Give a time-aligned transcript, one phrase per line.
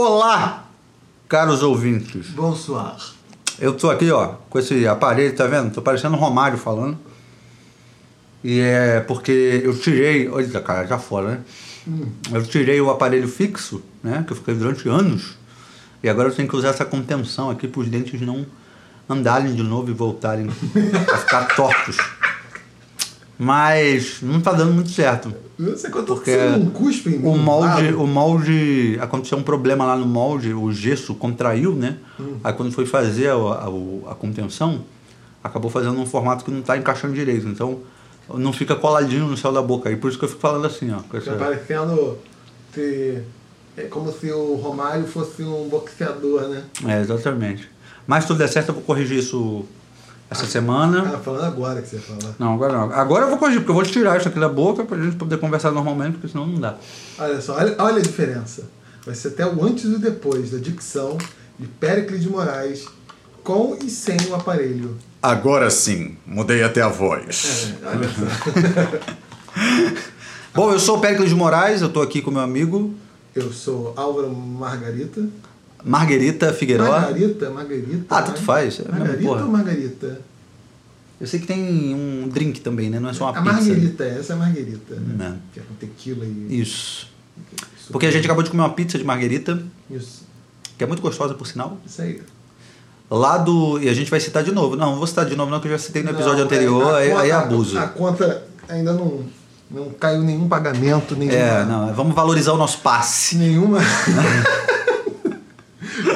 [0.00, 0.64] Olá,
[1.28, 2.28] caros ouvintes.
[2.28, 2.94] Bonsoir.
[3.58, 5.74] Eu tô aqui, ó, com esse aparelho, tá vendo?
[5.74, 6.96] Tô parecendo o Romário falando.
[8.44, 10.28] E é porque eu tirei.
[10.28, 11.40] Olha, cara, já fora, né?
[12.30, 14.22] Eu tirei o aparelho fixo, né?
[14.24, 15.36] Que eu fiquei durante anos.
[16.00, 18.46] E agora eu tenho que usar essa contenção aqui para os dentes não
[19.08, 20.46] andarem de novo e voltarem
[21.12, 21.96] a ficar tortos.
[23.38, 25.32] Mas não tá dando muito certo.
[25.58, 27.28] Você contou Porque não cuspe em mim?
[27.28, 31.96] O molde, o molde, aconteceu um problema lá no molde, o gesso contraiu, né?
[32.42, 34.80] Aí quando foi fazer a, a, a contenção,
[35.42, 37.46] acabou fazendo um formato que não tá encaixando direito.
[37.46, 37.78] Então
[38.34, 39.90] não fica coladinho no céu da boca.
[39.90, 40.98] E por isso que eu fico falando assim, ó.
[41.08, 42.18] com essa- Tá parecendo
[42.72, 43.24] ter...
[43.76, 46.64] É como se o Romário fosse um boxeador, né?
[46.84, 47.68] É, exatamente.
[48.08, 49.64] Mas se tudo der certo, eu vou corrigir isso
[50.30, 51.14] essa semana.
[51.14, 52.34] Ah, falando agora que você ia falar.
[52.38, 52.92] Não, agora não.
[52.92, 55.38] Agora eu vou corrigir, porque eu vou tirar isso aqui da boca pra gente poder
[55.38, 56.76] conversar normalmente, porque senão não dá.
[57.18, 58.68] Olha só, olha, olha a diferença.
[59.04, 61.16] Vai ser até o antes e o depois da dicção
[61.58, 62.86] de Péricles de Moraes
[63.42, 64.96] com e sem o aparelho.
[65.22, 67.72] Agora sim, mudei até a voz.
[67.82, 68.26] É, olha só.
[70.54, 72.94] Bom, eu sou o Péricles de Moraes, eu tô aqui com meu amigo
[73.34, 75.26] Eu sou Álvaro Margarita.
[75.84, 76.84] Marguerita Figueiró.
[76.90, 78.04] Margarita, Margarita.
[78.10, 79.44] Ah, tanto Mar- faz, é a Margarita porra.
[79.44, 80.20] ou Margarita?
[81.20, 83.00] Eu sei que tem um drink também, né?
[83.00, 83.52] Não é só uma a pizza.
[83.68, 84.94] Margarita, essa é a Margarita.
[84.94, 85.14] Né?
[85.30, 85.36] Não.
[85.52, 86.60] Que é com tequila e.
[86.60, 87.08] Isso.
[87.90, 90.24] Porque a gente acabou de comer uma pizza de marguerita, Isso.
[90.76, 91.78] que é muito gostosa, por sinal.
[91.86, 92.20] Isso aí.
[93.10, 93.80] Lá do.
[93.80, 94.76] E a gente vai citar de novo.
[94.76, 96.94] Não, não vou citar de novo, não, que eu já citei no episódio Não, anterior,
[97.00, 97.78] é, aí, a aí é conta- abuso.
[97.78, 99.24] A, a conta ainda não,
[99.70, 103.36] não caiu nenhum pagamento, nem É, não, vamos valorizar o nosso passe.
[103.36, 103.78] nenhuma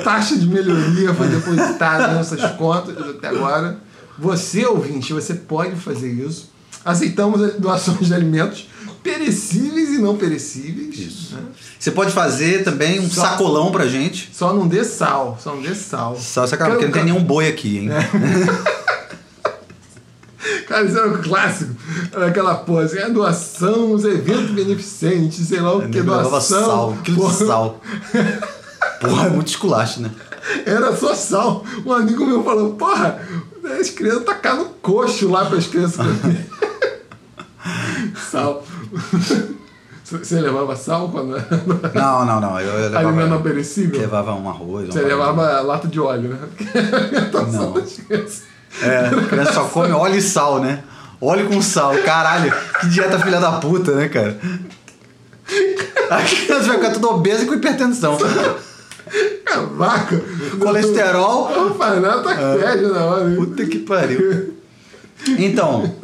[0.02, 3.78] taxa de melhoria foi depositada nessas contas até agora.
[4.18, 6.50] Você, ouvinte, você pode fazer isso.
[6.84, 8.68] Aceitamos doações de alimentos
[9.02, 10.96] perecíveis e não perecíveis.
[10.98, 11.34] Isso.
[11.34, 11.40] né?
[11.78, 14.30] Você pode fazer também um Só- sacolão pra gente.
[14.32, 16.16] Só não dê sal, só não dê sal.
[16.20, 17.88] Só sacanagem, porque não tem nenhum boi aqui, hein?
[20.66, 21.74] Cara, isso era um clássico.
[22.12, 26.66] Era aquela porra assim, é doação, os eventos beneficentes, sei lá o que, Levava doação.
[26.66, 27.80] sal, quilo de sal.
[29.02, 30.10] Porra, é muito esculacho, né?
[30.64, 31.64] Era só sal.
[31.84, 33.20] Um amigo meu falou, porra,
[33.80, 36.06] as crianças tacaram coxo lá para as crianças
[38.30, 38.64] sal.
[40.04, 41.36] Você levava sal quando
[41.94, 42.60] Não, não, não.
[42.60, 44.00] Eu, eu alimento não levava, perecível?
[44.00, 44.86] levava um arroz.
[44.88, 46.38] Você levava lata de óleo, né?
[47.52, 47.74] Não.
[48.82, 50.84] É, a criança só come óleo e sal, né?
[51.20, 51.94] Óleo com sal.
[52.04, 54.38] Caralho, que dieta filha da puta, né, cara?
[56.10, 58.18] A criança vai ficar toda obesa e com hipertensão.
[59.14, 60.22] É, vaca.
[60.58, 61.50] Colesterol.
[61.50, 63.30] Não faz nada, tá pede na hora.
[63.30, 63.36] hein?
[63.36, 64.54] Puta que pariu.
[65.38, 65.94] Então,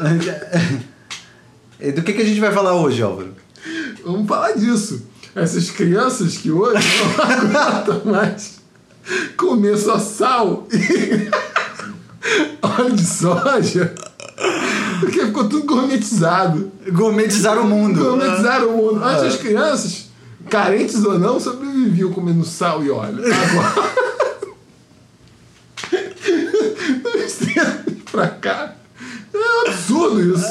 [1.94, 3.34] do que, que a gente vai falar hoje, Álvaro?
[4.04, 5.06] Vamos falar disso.
[5.34, 6.82] Essas crianças que hoje
[7.52, 8.56] não aguentam mais
[9.36, 11.28] comer só sal e
[12.64, 13.94] óleo de soja,
[14.98, 16.72] porque ficou tudo gourmetizado.
[16.90, 18.02] Gourmetizar o mundo.
[18.02, 19.04] Gourmetizaram o mundo.
[19.04, 20.05] Antes as crianças,
[20.48, 23.22] carentes ou não, sobreviviam comendo sal e óleo.
[23.24, 23.96] Agora,
[27.38, 28.74] tempos pra cá,
[29.32, 30.46] é um absurdo isso.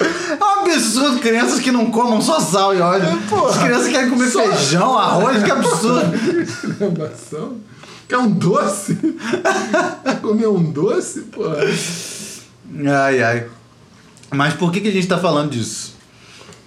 [0.00, 3.04] É um absurdo crianças que não comam só sal e óleo.
[3.28, 3.50] porra.
[3.50, 6.14] As crianças querem comer Só- feijão, arroz, que absurdo.
[6.42, 7.56] Esculhambação.
[8.08, 8.98] Quer um doce?
[10.04, 11.20] Quer comer um doce?
[11.22, 11.42] Pô.
[12.86, 13.46] Ai, ai.
[14.30, 15.93] Mas por que, que a gente tá falando disso?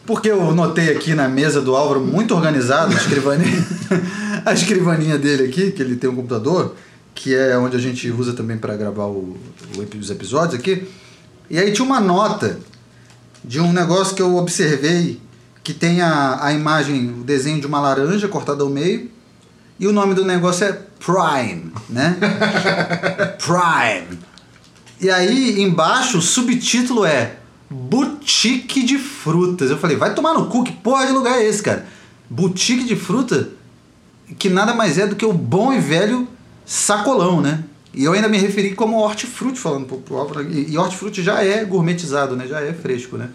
[0.07, 3.67] Porque eu notei aqui na mesa do Álvaro, muito organizado, a escrivaninha,
[4.45, 6.75] a escrivaninha dele aqui, que ele tem um computador,
[7.13, 9.35] que é onde a gente usa também para gravar o,
[9.75, 10.87] o os episódios aqui.
[11.49, 12.57] E aí tinha uma nota
[13.43, 15.19] de um negócio que eu observei,
[15.61, 19.11] que tem a, a imagem, o desenho de uma laranja cortada ao meio,
[19.77, 22.15] e o nome do negócio é Prime, né?
[23.43, 24.17] Prime.
[25.01, 27.39] E aí, embaixo, o subtítulo é
[27.69, 29.69] Boutique de Frutas.
[29.69, 31.85] Eu falei, vai tomar no cu, que porra de lugar é esse, cara?
[32.29, 33.49] Boutique de fruta,
[34.37, 36.27] que nada mais é do que o bom e velho
[36.65, 37.63] sacolão, né?
[37.93, 40.43] E eu ainda me referi como hortifruti, falando pro, pro Álvaro.
[40.51, 42.47] E, e hortifruti já é gourmetizado, né?
[42.47, 43.29] Já é fresco, né?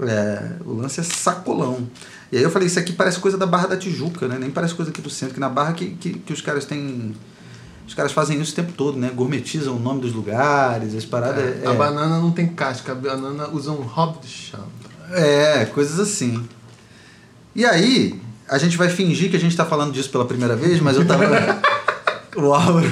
[0.00, 1.86] É, o lance é sacolão.
[2.32, 4.38] E aí eu falei, isso aqui parece coisa da Barra da Tijuca, né?
[4.40, 7.14] Nem parece coisa aqui do centro, que na Barra que, que, que os caras têm...
[7.86, 9.10] Os caras fazem isso o tempo todo, né?
[9.14, 11.62] Gourmetizam o nome dos lugares, as paradas...
[11.62, 14.64] É, A banana não tem casca, a banana usa um hop de chão.
[15.12, 16.42] é, coisas assim.
[17.54, 20.80] E aí, a gente vai fingir que a gente tá falando disso pela primeira vez,
[20.80, 21.24] mas eu tava...
[22.36, 22.90] o Álvaro...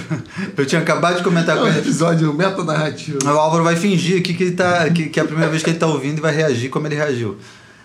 [0.56, 1.78] Eu tinha acabado de comentar É com um ele...
[1.78, 3.18] episódio metanarrativo.
[3.24, 5.70] O Álvaro vai fingir aqui que, ele tá, que, que é a primeira vez que
[5.70, 7.38] ele tá ouvindo e vai reagir como ele reagiu.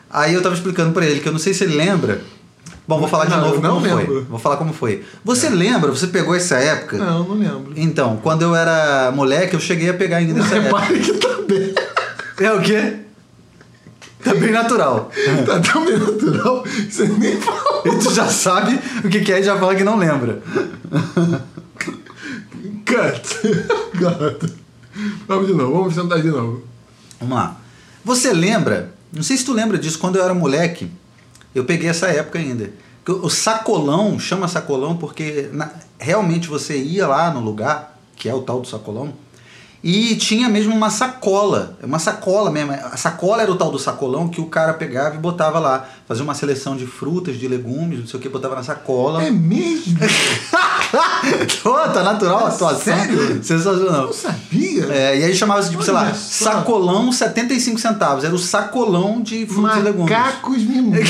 [0.09, 2.21] Aí eu tava explicando pra ele que eu não sei se ele lembra.
[2.88, 4.06] Bom, vou falar de Não, novo como lembro.
[4.06, 4.24] foi.
[4.24, 5.04] Vou falar como foi.
[5.25, 5.92] Você lembra?
[5.92, 6.98] Você pegou essa época?
[6.98, 7.74] Não, não lembro.
[7.75, 10.80] Então, quando eu era moleque, eu cheguei a pegar ainda essa época.
[10.80, 11.75] Repare que tá bem.
[12.39, 12.94] É o quê?
[14.24, 15.12] Tá bem natural.
[15.45, 17.84] Tá tão bem natural, você nem falou.
[17.86, 20.42] E tu já sabe o que que é e já fala que não lembra.
[22.86, 23.38] Cut.
[23.98, 24.54] Cut.
[25.28, 26.63] Vamos de novo, vamos tentar de novo.
[27.19, 27.57] Vamos lá.
[28.04, 28.92] Você lembra?
[29.13, 30.90] Não sei se tu lembra disso, quando eu era moleque,
[31.57, 32.71] eu peguei essa época ainda.
[33.07, 38.42] O sacolão, chama sacolão porque na- realmente você ia lá no lugar, que é o
[38.42, 39.13] tal do sacolão,
[39.84, 42.72] e tinha mesmo uma sacola, uma sacola mesmo.
[42.72, 46.24] A sacola era o tal do sacolão que o cara pegava e botava lá, fazia
[46.24, 49.24] uma seleção de frutas, de legumes, não sei o que, botava na sacola.
[49.24, 49.98] É mesmo?
[51.62, 52.96] Pô, tá natural a situação.
[52.96, 53.44] Sério?
[53.44, 54.08] Sensacional.
[54.08, 54.86] Não sabia?
[54.86, 56.54] É, e aí chamava-se, tipo, sei lá, só.
[56.54, 58.24] sacolão 75 centavos.
[58.24, 60.10] Era o sacolão de frutas e legumes.
[60.10, 61.04] Macacos me mordam.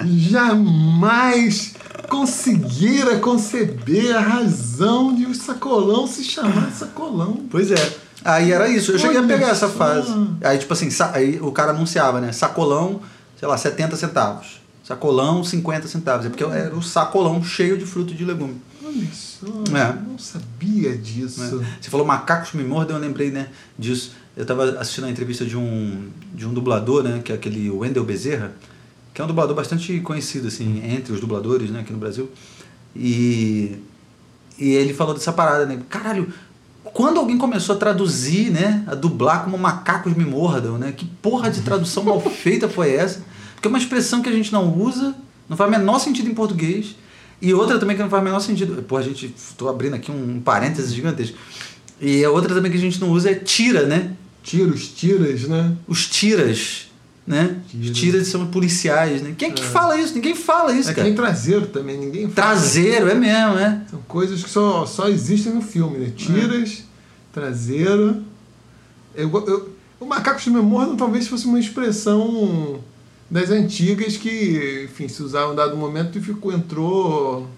[0.06, 1.74] Jamais
[2.10, 7.44] conseguira conceber a razão de o sacolão se chamar sacolão.
[7.48, 7.96] Pois é.
[8.24, 8.92] Aí era isso.
[8.92, 10.12] Eu cheguei a Olha pegar essa fase.
[10.42, 12.32] Aí, tipo assim, aí o cara anunciava, né?
[12.32, 13.00] Sacolão,
[13.38, 14.60] sei lá, 70 centavos.
[14.84, 16.26] Sacolão, 50 centavos.
[16.26, 18.60] É porque era o sacolão cheio de fruta e de legume.
[18.84, 19.46] Olha só,
[19.76, 19.92] É.
[20.06, 21.40] não sabia disso.
[21.56, 21.66] né?
[21.80, 23.46] Você falou macacos me mordem, eu lembrei, né,
[23.78, 24.12] disso.
[24.36, 28.04] Eu tava assistindo a entrevista de um, de um dublador, né, que é aquele Wendel
[28.04, 28.52] Bezerra,
[29.20, 32.30] que é um dublador bastante conhecido, assim, entre os dubladores, né, aqui no Brasil.
[32.96, 33.76] E,
[34.58, 36.32] e ele falou dessa parada, né, caralho,
[36.82, 41.50] quando alguém começou a traduzir, né, a dublar como macacos me mordam, né, que porra
[41.50, 43.22] de tradução mal feita foi essa?
[43.54, 45.14] Porque é uma expressão que a gente não usa,
[45.46, 46.96] não faz o menor sentido em português,
[47.42, 48.82] e outra também que não faz o menor sentido.
[48.82, 49.34] Pô, a gente.
[49.56, 51.38] Tô abrindo aqui um parênteses gigantesco.
[51.98, 54.12] E a outra também que a gente não usa é tira, né?
[54.42, 55.74] Tiros, tiras, né?
[55.88, 56.89] Os tiras,
[57.30, 57.60] né?
[57.68, 57.94] Tira.
[57.94, 59.34] tiras são policiais, né?
[59.38, 60.14] Quem é que fala isso?
[60.14, 61.06] Ninguém fala isso, É que cara.
[61.06, 62.34] nem traseiro também, ninguém fala.
[62.34, 63.82] Traseiro, é mesmo, é.
[63.88, 66.12] São coisas que só, só existem no filme, né?
[66.16, 66.82] Tiras,
[67.32, 68.24] traseiro.
[69.14, 72.80] Eu, eu, o macaco de memória talvez fosse uma expressão
[73.30, 77.48] das antigas que, enfim, se usava em um dado momento e ficou, entrou.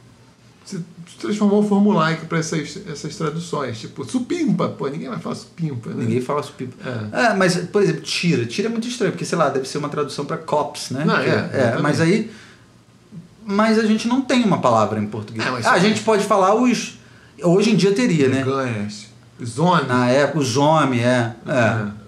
[0.64, 0.80] Se
[1.18, 3.80] transformou formulaico para essas, essas traduções.
[3.80, 6.04] Tipo, supimpa, pô, ninguém vai falar supimpa, né?
[6.04, 6.74] Ninguém fala supipa.
[7.12, 7.26] É.
[7.26, 8.46] É, mas, por exemplo, tira.
[8.46, 11.04] Tira é muito estranho, porque, sei lá, deve ser uma tradução para cops, né?
[11.04, 12.30] Não, é, é, mas aí.
[13.44, 15.44] Mas a gente não tem uma palavra em português.
[15.44, 16.98] É, Ah, a gente pode falar os.
[17.42, 18.44] Hoje em dia teria, né?
[18.44, 19.06] Ganhas.
[19.44, 19.88] Zone.
[19.88, 21.34] Na época, os homens, é.
[21.46, 21.52] é.
[21.52, 22.02] É.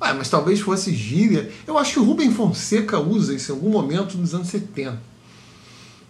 [0.00, 1.50] Ah, mas talvez fosse gíria.
[1.66, 4.98] Eu acho que o Rubem Fonseca usa isso em algum momento nos anos 70.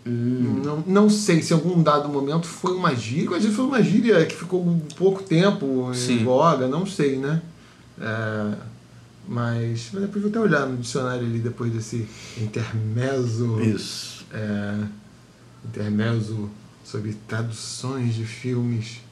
[0.09, 0.63] Hum.
[0.65, 3.37] Não, não sei se em algum dado momento foi uma gíria.
[3.37, 6.25] Às vezes foi uma gíria que ficou um pouco tempo em Sim.
[6.25, 7.43] voga, não sei, né?
[8.01, 8.55] É,
[9.29, 12.09] mas, mas depois vou até olhar no dicionário ali depois desse
[12.41, 13.61] intermezzo.
[13.61, 14.25] Isso.
[14.33, 14.85] É,
[15.67, 16.49] intermezzo
[16.83, 19.03] sobre traduções de filmes.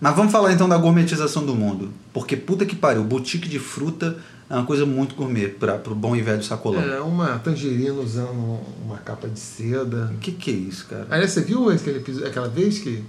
[0.00, 1.92] Mas vamos falar então da gourmetização do mundo.
[2.12, 4.16] Porque puta que pariu, boutique de fruta
[4.48, 6.82] é uma coisa muito gourmet para pro bom e velho sacolão.
[6.82, 10.10] É, uma tangerina usando uma capa de seda.
[10.14, 11.06] O que, que é isso, cara?
[11.10, 13.04] Aliás, você viu aquele aquela vez que.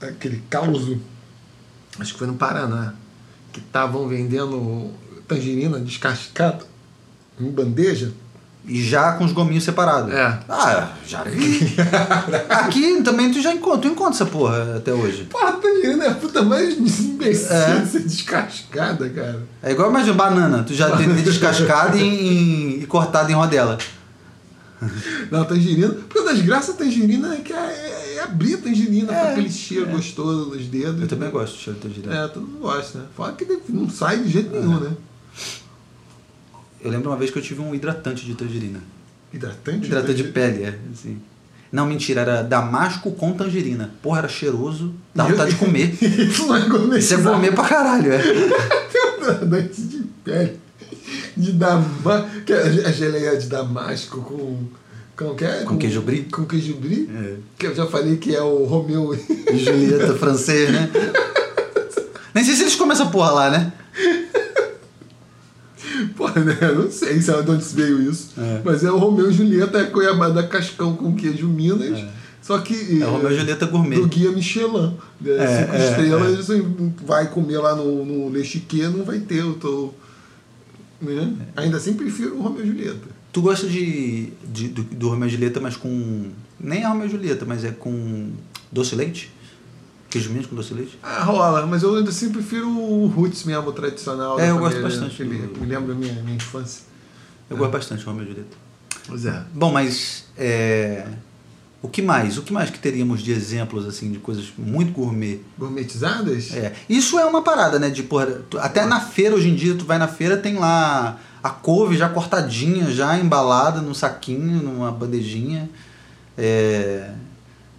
[0.00, 0.96] aquele caos,
[1.98, 2.94] acho que foi no Paraná,
[3.52, 4.90] que estavam vendendo
[5.28, 6.66] tangerina descascada
[7.40, 8.12] em bandeja?
[8.66, 10.10] E já com os gominhos separados.
[10.12, 10.38] É.
[10.48, 11.74] Ah, já vi.
[12.48, 15.24] Aqui também tu já encontra, tu encontra essa porra até hoje.
[15.24, 17.80] Porra, a tangerina é a puta mais imbecil É.
[17.80, 19.42] de ser descascada, cara.
[19.62, 23.76] É igual imagina banana, tu já tem descascado e, e, e cortado em rodela.
[25.30, 25.88] Não, tangerina.
[26.08, 29.50] Porque das graças tangerina é que é, é, é abrir a tangerina É, com aquele
[29.50, 31.00] cheiro gostoso nos dedos.
[31.00, 32.14] Eu também gosto de cheiro de tangerina.
[32.24, 33.04] É, todo mundo gosta, né?
[33.16, 34.90] Fala que não sai de jeito nenhum, né?
[36.84, 38.78] Eu lembro uma vez que eu tive um hidratante de tangerina.
[39.32, 39.86] Hidratante?
[39.86, 40.78] Hidratante de pele, é.
[40.92, 41.18] Assim.
[41.72, 43.90] Não, mentira, era damasco com tangerina.
[44.02, 45.96] Porra, era cheiroso, dá vontade de comer.
[46.00, 46.98] Isso não é gourmet.
[46.98, 48.20] Isso é comer pra caralho, é.
[49.18, 50.60] Hidratante de pele.
[51.34, 52.28] De damasco.
[52.44, 54.68] Que é a geleia de damasco com.
[55.16, 55.62] Com, que é?
[55.62, 56.24] Com queijo brie?
[56.24, 57.08] Com queijo brie.
[57.10, 57.36] É.
[57.58, 59.18] Que eu já falei que é o Romeu.
[59.54, 60.90] Julieta francês, né?
[62.34, 63.72] Nem sei se eles comem essa porra lá, né?
[66.44, 66.72] Né?
[66.74, 68.32] Não sei se é de onde veio isso.
[68.38, 68.62] É.
[68.64, 72.04] Mas é o Romeu e Julieta, é Cuiabá Cascão com queijo Minas.
[72.42, 73.00] Só que.
[73.02, 73.96] É o Romeu e Julieta gourmet.
[73.96, 74.94] Do Guia Michelin.
[75.20, 75.30] né?
[75.38, 76.64] É, Cinco é, estrelas, você
[77.06, 79.38] vai comer lá no, no Le Chiquet, não vai ter.
[79.38, 79.92] Eu tô.
[81.00, 81.32] Né?
[81.56, 83.14] Ainda assim prefiro o Romeu e Julieta.
[83.32, 86.26] Tu gosta de, de- do, do Romeu e Julieta, mas com.
[86.60, 88.30] Nem é Romeu e Julieta, mas é com
[88.70, 89.30] doce leite?
[90.14, 90.98] Queijo Minas com doce de leite?
[91.02, 94.38] Ah, rola, mas eu ainda assim prefiro o roots mesmo, o tradicional.
[94.38, 96.82] É, eu gosto família, bastante que Me, do- me lembra minha, minha infância.
[97.50, 98.56] Eu gosto bastante, Romeu Julieta.
[99.08, 99.42] Pois é.
[99.52, 101.04] Bom, mas é,
[101.82, 102.38] o que mais?
[102.38, 105.40] O que mais que teríamos de exemplos assim de coisas muito gourmet?
[105.58, 106.54] Gourmetizadas?
[106.54, 107.90] É, isso é uma parada, né?
[107.90, 111.18] De porra, tu- até na feira hoje em dia, tu vai na feira, tem lá
[111.42, 115.68] a couve já cortadinha, já embalada num saquinho, numa bandejinha.
[116.38, 117.10] É,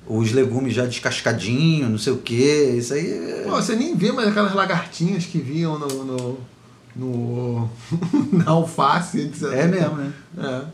[0.08, 2.36] os legumes já descascadinho, não sei o que.
[2.78, 3.12] Isso aí.
[3.12, 5.88] é- Pô, você nem vê mais aquelas lagartinhas que viam no.
[6.06, 6.38] no,
[6.96, 7.70] no-
[8.32, 9.44] na alface, etc.
[9.52, 10.14] É mesmo, né?
[10.38, 10.66] É.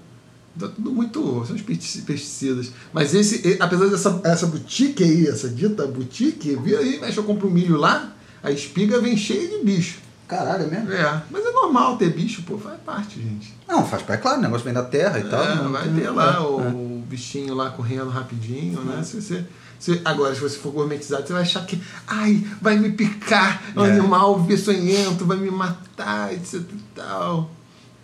[0.60, 1.46] Tá tudo muito.
[1.46, 2.72] São os pesti- pesticidas.
[2.94, 7.50] Mas esse, apesar dessa essa boutique aí, essa dita boutique, vira aí, mexe, eu compro
[7.50, 10.00] milho lá, a espiga vem cheia de bicho.
[10.32, 10.94] Caralho, é mesmo?
[10.94, 13.54] É, mas é normal ter bicho, pô, faz parte, gente.
[13.68, 15.44] Não, faz parte, é claro, o negócio vem da terra e tal.
[15.44, 16.72] É, não vai ter lá é, o, é.
[17.06, 19.04] bichinho lá correndo rapidinho, né?
[19.04, 19.46] Se você,
[19.78, 23.80] se- agora, se você for gourmetizado, você vai achar que, ai, vai me picar, é
[23.80, 23.92] um É.
[23.92, 27.52] animal peçonhento, vai me matar, etc e tal.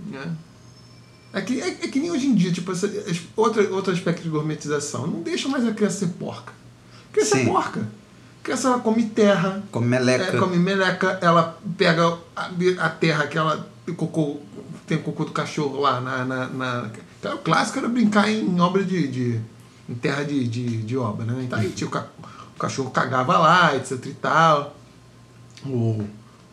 [0.06, 0.30] Né?
[1.32, 4.22] É que, é, é que nem hoje em dia, tipo, essa, es- outra, outro aspecto
[4.22, 5.08] de gourmetização.
[5.08, 6.52] Não deixa mais a criança ser porca.
[7.10, 7.44] A criança Sim.
[7.44, 7.88] é porca.
[8.48, 10.24] Criança ela come terra, Come meleca.
[10.24, 12.50] é, come meleca, ela pega a,
[12.80, 13.68] a terra que ela.
[13.98, 14.38] Cocô,
[14.86, 16.24] tem cocô do cachorro lá na.
[16.24, 16.90] na, na-
[17.20, 19.06] então, o clássico era brincar em obra de.
[19.10, 19.42] de-
[19.90, 21.42] em terra de, de, de obra, né?
[21.44, 22.08] Então aí tinha o, ca-
[22.56, 24.76] o cachorro cagava lá, etc e tal.
[25.66, 26.06] O,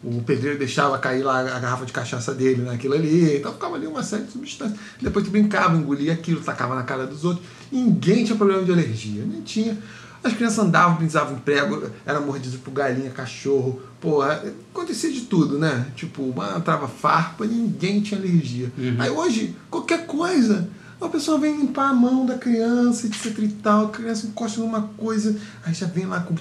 [0.02, 3.36] o pedreiro deixava cair lá a garrafa de cachaça dele naquilo ali.
[3.36, 4.78] Então ficava ali uma série de substâncias.
[5.00, 7.46] Depois tu brincava, engolia aquilo, tacava na cara dos outros.
[7.70, 9.78] Ninguém tinha problema de alergia, nem tinha.
[10.24, 13.80] As crianças andavam, pisavam em prego, era mordido por galinha, cachorro.
[14.00, 15.86] Porra, acontecia de tudo, né?
[15.94, 18.72] Tipo, uma trava farpa, ninguém tinha alergia.
[18.98, 20.68] Aí hoje, qualquer coisa,
[21.00, 24.82] a pessoa vem limpar a mão da criança, etc e tal, a criança encosta numa
[24.96, 26.34] coisa, aí já vem lá com,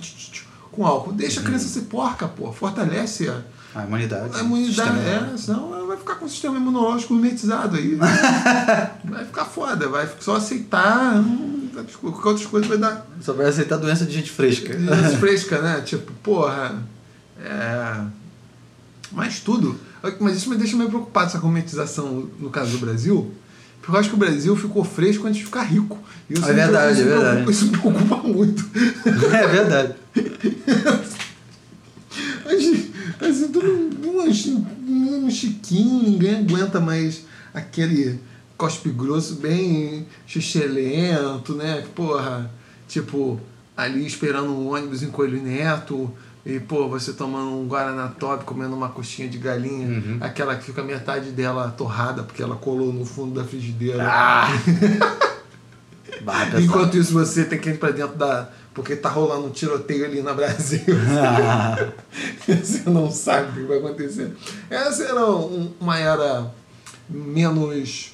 [0.72, 1.12] com álcool.
[1.12, 2.52] Deixa a criança ser porca, pô.
[2.54, 3.42] Fortalece a,
[3.76, 4.38] A imunidade.
[4.38, 5.00] a imunidade.
[5.00, 7.96] É, senão ela vai ficar com o sistema imunológico gourmetizado aí.
[9.04, 11.18] vai ficar foda, vai só aceitar.
[11.18, 11.63] hum,
[12.00, 14.76] Qualquer outras coisas vai dar Só vai aceitar doença de gente fresca.
[14.76, 15.82] Doença fresca, né?
[15.82, 16.84] Tipo, porra.
[17.44, 18.06] É.
[19.12, 19.80] Mas tudo.
[20.20, 23.34] Mas isso me deixa meio preocupado, essa gourmetização no caso do Brasil.
[23.80, 26.00] Porque eu acho que o Brasil ficou fresco antes de ficar rico.
[26.30, 27.52] Isso É verdade, é verdade.
[27.52, 28.66] Isso me preocupa muito.
[29.34, 29.96] é verdade.
[32.46, 38.20] Assim, assim tudo um, um chiquinho, ninguém aguenta mais aquele
[38.58, 41.84] cospe grosso bem xixelento, né?
[41.96, 42.50] Porra,
[42.88, 43.40] tipo,
[43.76, 46.12] ali esperando um ônibus em Coelho Neto
[46.46, 50.18] e, pô, você tomando um Guaraná Top, comendo uma coxinha de galinha, Uhum.
[50.22, 54.04] aquela que fica metade dela torrada porque ela colou no fundo da frigideira.
[54.06, 54.48] Ah!
[56.62, 58.50] Enquanto isso, você tem que ir pra dentro da.
[58.74, 60.80] Porque tá rolando um tiroteio ali na Brasil.
[62.48, 64.34] você não sabe o que vai acontecer.
[64.70, 66.52] Essa era um- uma era
[67.10, 68.13] menos.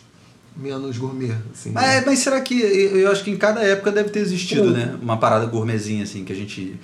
[0.60, 1.36] Menos gourmet.
[1.54, 2.04] Assim, Mas, né?
[2.06, 2.60] mas será que.
[2.62, 4.70] Eu acho que em cada época deve ter existido, Pô.
[4.70, 4.96] né?
[5.02, 6.80] Uma parada gourmetzinha, assim, que a gente.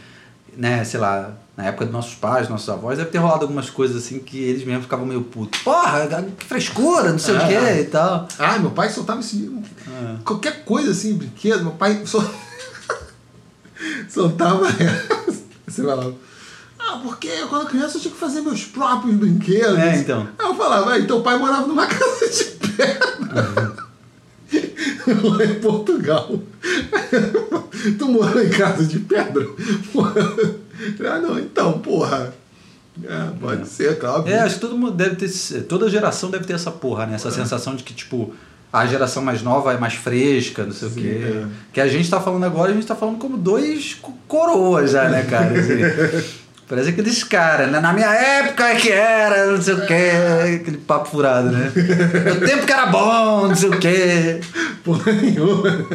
[0.58, 3.98] Né, sei lá, na época dos nossos pais, nossos avós, deve ter rolado algumas coisas
[4.06, 5.60] assim que eles mesmos ficavam meio putos.
[5.62, 7.48] Porra, que frescura, não sei o Ah.
[7.48, 8.26] que e tal.
[8.40, 9.54] Ah, meu pai soltava esse.
[9.86, 10.16] Ah.
[10.24, 12.24] Qualquer coisa assim, brinquedo, meu pai sol...
[14.10, 14.66] soltava.
[15.68, 16.14] Você falava.
[16.96, 19.78] Ah, porque quando criança eu tinha que fazer meus próprios brinquedos.
[19.78, 20.28] É, então.
[20.38, 23.86] Aí eu falava, aí teu pai morava numa casa de pedra.
[25.24, 26.30] Lá em Portugal.
[28.00, 29.46] tu morou em casa de pedra?
[31.10, 32.34] ah, não, então, porra.
[33.04, 34.28] É, pode ser, claro.
[34.28, 35.30] É, acho que todo mundo deve ter.
[35.64, 37.16] Toda geração deve ter essa porra, né?
[37.16, 38.34] Essa sensação de que, tipo,
[38.72, 41.10] a geração mais nova é mais fresca, não sei Sim, o quê.
[41.24, 41.46] é.
[41.74, 45.10] Que a gente tá falando agora, a gente tá falando como dois co- coroas já,
[45.10, 45.60] né, cara?
[45.60, 46.36] Assim,
[46.68, 47.80] parece aqueles caras, né?
[47.80, 50.12] Na minha época é que era, não sei o quê.
[50.62, 51.72] Aquele papo furado, né?
[51.76, 54.40] No tempo que era bom, não sei o quê.
[54.84, 55.86] Porra nenhuma.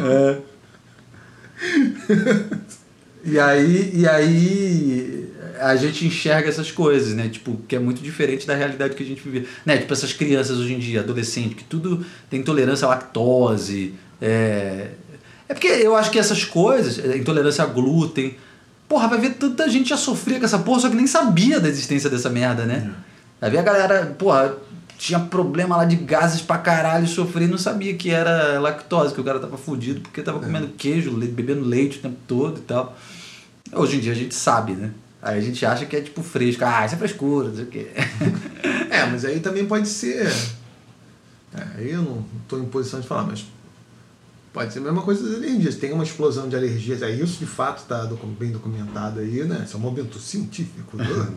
[3.23, 7.29] E aí, e aí a gente enxerga essas coisas, né?
[7.29, 9.47] Tipo, que é muito diferente da realidade que a gente vive.
[9.65, 9.77] Né?
[9.77, 13.93] Tipo, essas crianças hoje em dia, adolescentes, que tudo tem intolerância à lactose.
[14.19, 14.87] É,
[15.47, 18.35] é porque eu acho que essas coisas, é, intolerância a glúten.
[18.91, 21.69] Porra, vai ver tanta gente já sofria com essa porra, só que nem sabia da
[21.69, 22.93] existência dessa merda, né?
[23.39, 24.53] Vai ver a galera, porra,
[24.97, 29.21] tinha problema lá de gases pra caralho, sofria e não sabia que era lactose, que
[29.21, 32.97] o cara tava fudido porque tava comendo queijo, bebendo leite o tempo todo e tal.
[33.71, 34.91] Hoje em dia a gente sabe, né?
[35.21, 37.67] Aí a gente acha que é tipo fresco, ah, isso é frescura, não sei o
[37.67, 37.87] quê.
[38.91, 40.27] É, mas aí também pode ser.
[41.55, 43.45] É, aí eu não estou em posição de falar, mas
[44.53, 45.75] Pode ser a mesma coisa das alergias.
[45.75, 48.05] Tem uma explosão de alergias, aí isso de fato está
[48.37, 49.63] bem documentado aí, né?
[49.65, 50.97] Isso é um momento científico.
[50.97, 51.29] né?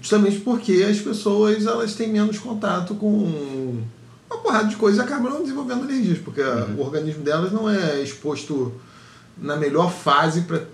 [0.00, 3.82] Justamente porque as pessoas elas têm menos contato com
[4.28, 8.02] uma porrada de coisas e acabam não desenvolvendo alergias, porque o organismo delas não é
[8.02, 8.72] exposto
[9.38, 10.66] na melhor fase para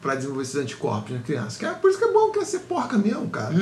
[0.00, 1.58] para desenvolver esses anticorpos na criança.
[1.58, 3.54] Que é, por isso que é bom crescer porca mesmo, cara.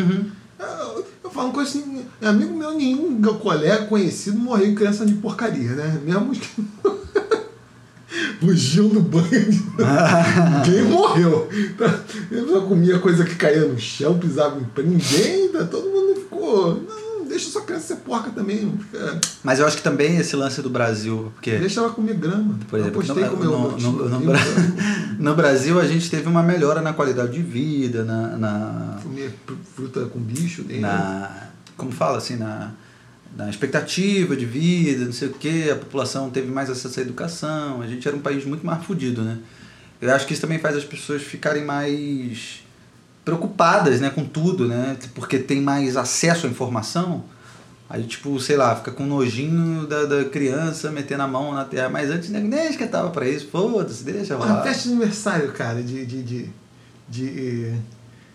[0.62, 5.14] Eu, eu falo uma coisa assim, amigo meu, nenhum colega conhecido morreu em criança de
[5.14, 6.00] porcaria, né?
[6.04, 6.49] Mesmo que
[8.40, 9.26] fugiam do banho.
[10.66, 11.49] Ninguém morreu.
[12.31, 14.83] Eu só comia coisa que caía no chão, pisava em pé.
[14.83, 16.81] Ninguém, tá, todo mundo ficou.
[17.33, 18.71] Deixa sua criança ser porca também.
[18.79, 22.59] Fica, Mas eu acho que também esse lance do Brasil, porque deixa ela comer grama.
[22.69, 24.21] Por exemplo, eu no, com o meu no- no- no?
[24.21, 24.41] Bra-
[25.19, 29.33] no Brasil a gente teve uma melhora na qualidade de vida, na, na, Comer
[29.75, 30.83] fruta com bicho dentro.
[30.83, 32.71] na- como fala assim, na,
[33.35, 37.81] na expectativa de vida, não sei o que, a população teve mais acesso à educação,
[37.81, 39.39] a gente era um país muito mais fudido, né?
[40.03, 42.62] Eu acho que isso também faz as pessoas ficarem mais
[43.25, 44.97] preocupadas, né, com tudo, né?
[45.14, 47.25] Porque tem mais acesso à informação.
[47.88, 51.88] Aí, tipo, sei lá, fica com nojinho da, da criança metendo a mão na terra.
[51.91, 53.49] Mas antes né, nem esquentava pra isso.
[53.49, 54.62] Foda-se, deixa Porra, rolar.
[54.62, 56.07] festa de aniversário, cara, de.
[56.07, 56.49] de, de,
[57.09, 57.75] de-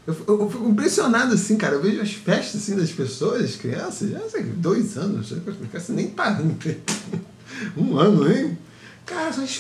[0.06, 1.74] eu, eu, eu fico impressionado, assim, cara.
[1.76, 5.40] Eu vejo as festas assim, das pessoas, crianças, já sei, dois anos, as
[5.70, 6.56] crianças nem param.
[7.76, 8.58] Um ano, hein?
[9.06, 9.56] Cara, são as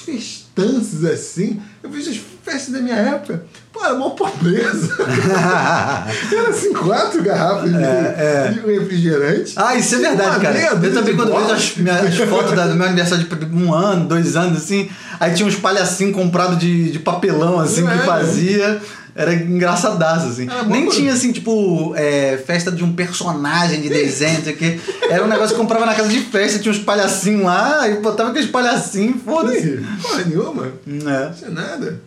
[0.61, 1.61] festanças assim.
[1.83, 3.43] Eu vejo as festas da minha época.
[3.71, 4.95] Pô, era mó pobreza.
[6.31, 8.51] era assim, quatro garrafas de, É, é.
[8.51, 9.53] de refrigerante.
[9.55, 10.53] Ah, isso é verdade, Uma cara.
[10.53, 11.53] meia Eu também, quando vejo bola.
[11.55, 15.33] as, minhas, as fotos da- do meu aniversário de um ano, dois anos, assim, aí
[15.33, 17.97] tinha uns palhacinhos comprados de, de papelão, assim, É.
[17.97, 18.81] que fazia.
[19.15, 20.47] Era engraçadaço, assim.
[20.47, 24.57] Era Nem tinha, assim, tipo, é, festa de um personagem de desenho, não sei o
[24.57, 24.79] quê.
[25.09, 28.29] Era um negócio que comprava na casa de festa, tinha uns palhacinhos lá, e botava
[28.29, 29.83] aqueles palhacinhos, foda-se.
[30.03, 30.67] Porra nenhuma.
[30.87, 31.25] É.
[31.25, 31.99] Não tinha nada.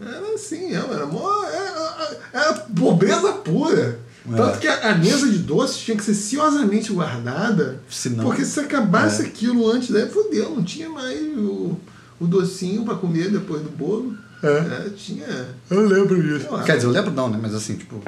[0.00, 3.98] Era assim, era, era, mó- era, era pobreza pura.
[4.32, 4.36] É.
[4.36, 7.80] Tanto que a, a mesa de doces tinha que ser ciosamente guardada.
[7.90, 9.26] Senão- Porque se acabasse É.
[9.26, 11.76] aquilo antes, daí fodeu, não tinha mais o,
[12.20, 14.14] o docinho pra comer depois do bolo.
[14.42, 14.90] É.
[14.90, 15.26] tinha.
[15.70, 16.46] Eu lembro disso.
[16.64, 17.38] Quer dizer, eu lembro não, né?
[17.40, 18.02] Mas assim, tipo.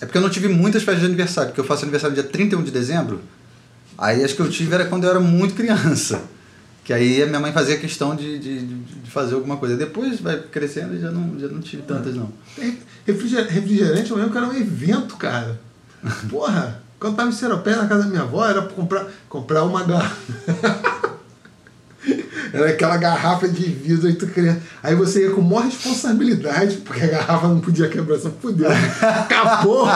[0.00, 2.62] É porque eu não tive muitas festas de aniversário, porque eu faço aniversário dia 31
[2.62, 3.20] de dezembro.
[3.98, 6.22] Aí as que eu tive era quando eu era muito criança.
[6.84, 9.76] Que aí a minha mãe fazia questão de, de, de fazer alguma coisa.
[9.76, 12.32] Depois vai crescendo e já não, já não tive tantas, não.
[13.06, 15.60] Refriger- Refrigerante eu lembro que era um evento, cara.
[16.30, 19.64] Porra, quando eu tava em Seropé, na casa da minha avó, era pra comprar, comprar
[19.64, 21.09] uma garrafa.
[22.52, 24.60] Era aquela garrafa de vidro aí tu queria.
[24.82, 28.70] Aí você ia com maior responsabilidade, porque a garrafa não podia quebrar, só fudeu.
[28.70, 29.86] Acabou!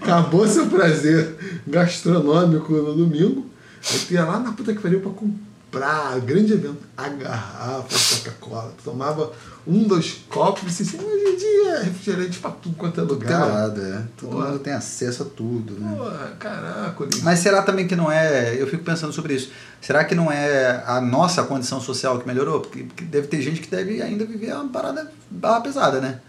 [0.00, 3.46] Acabou seu prazer gastronômico no domingo.
[3.90, 8.16] Aí tu ia lá na puta que pariu pra comprar, grande evento, a garrafa de
[8.16, 8.74] Coca-Cola.
[8.84, 9.32] Tomava
[9.68, 13.14] um, dois copos e assim, hoje em dia é refrigerante pra tudo quanto é Tem
[13.14, 13.46] lugar.
[13.46, 14.02] lado, é.
[14.16, 14.46] Todo Porra.
[14.48, 15.94] mundo tem acesso a tudo, né?
[15.94, 17.08] Porra, caraca.
[17.22, 18.60] Mas será também que não é.
[18.60, 19.50] Eu fico pensando sobre isso.
[19.80, 22.60] Será que não é a nossa condição social que melhorou?
[22.62, 26.20] Porque, porque deve ter gente que deve ainda viver uma parada barra pesada, né?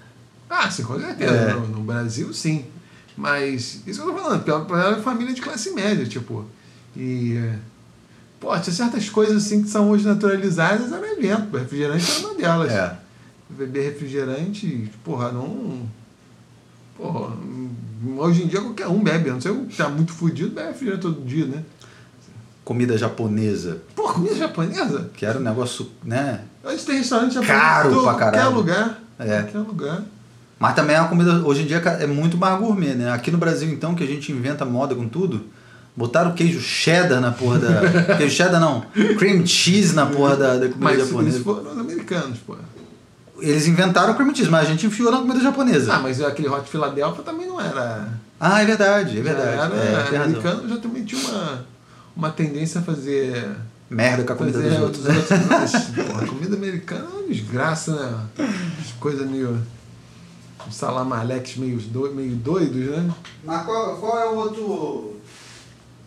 [0.50, 1.34] Ah, sim, com certeza.
[1.34, 1.54] É.
[1.54, 2.66] No, no Brasil, sim.
[3.16, 6.46] Mas isso que eu tô falando, ela era família de classe média, tipo.
[6.96, 7.38] E.
[7.38, 7.56] é,
[8.40, 11.58] Pô, tinha certas coisas assim que são hoje naturalizadas, era evento.
[11.58, 12.72] Refrigerante era uma delas.
[12.72, 12.98] É.
[13.50, 15.82] Beber refrigerante, porra, não.
[16.96, 17.36] Porra,
[18.18, 19.30] hoje em dia qualquer um bebe.
[19.30, 21.64] a Não sei o que tá muito fudido, bebe refrigerante todo dia, né?
[22.64, 25.10] Comida japonesa, Pô, comida japonesa?
[25.16, 26.42] que era um negócio, né?
[26.64, 28.44] Hoje tem restaurante japonês Caro todo- pra caralho.
[28.54, 29.04] qualquer lugar.
[29.18, 29.42] É.
[29.42, 30.04] Qualquer lugar.
[30.60, 33.12] Mas também é uma comida, hoje em dia é muito mais gourmet, né?
[33.12, 35.46] Aqui no Brasil, então, que a gente inventa moda com tudo,
[35.96, 37.82] botaram queijo cheddar na porra da.
[38.18, 38.82] queijo cheddar não,
[39.18, 41.36] cream cheese na porra da, da comida Mas japonesa.
[41.38, 42.56] isso foram os americanos, pô.
[43.42, 45.94] Eles inventaram o cream cheese, mas a gente enfiou na comida japonesa.
[45.94, 48.10] Ah, mas aquele Hot Philadelphia também não era.
[48.40, 49.50] Ah, é verdade, é já verdade.
[49.50, 50.22] era é, razão.
[50.24, 51.66] americano já também tinha uma,
[52.16, 53.50] uma tendência a fazer.
[53.90, 55.04] Merda com a comida fazer dos outros.
[55.50, 55.72] mas,
[56.08, 58.46] porra, a comida americana é uma desgraça, né?
[58.80, 59.60] As coisas meio.
[60.68, 63.14] Os salamaleques meio, do, meio doidos, né?
[63.44, 65.16] Mas qual, qual é o outro.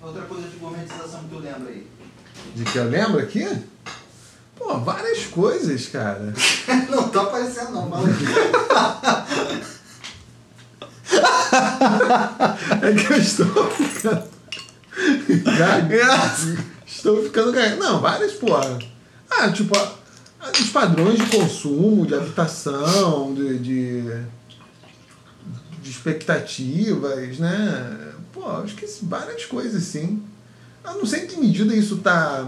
[0.00, 1.86] Outra coisa de gourmetização que tu lembra aí?
[2.54, 3.48] De que eu lembro aqui?
[4.62, 6.32] Pô, várias coisas, cara.
[6.88, 8.08] não tá aparecendo não, fala
[12.80, 14.22] É que eu estou ficando.
[16.86, 17.52] Estou ficando.
[17.76, 18.78] Não, várias, porra.
[19.28, 19.76] Ah, tipo,
[20.60, 24.02] os padrões de consumo, de habitação, de, de,
[25.82, 28.12] de expectativas, né?
[28.32, 30.22] Pô, acho que várias coisas, sim.
[30.84, 32.46] Eu não sei em que medida isso está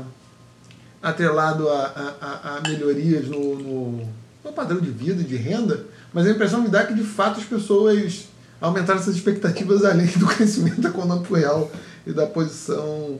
[1.05, 4.09] atrelado a, a, a- melhorias no, no,
[4.45, 7.47] no padrão de vida de renda, mas a impressão me dá que de fato as
[7.47, 8.25] pessoas
[8.61, 11.71] aumentaram essas expectativas além do crescimento econômico real
[12.07, 13.19] e da posição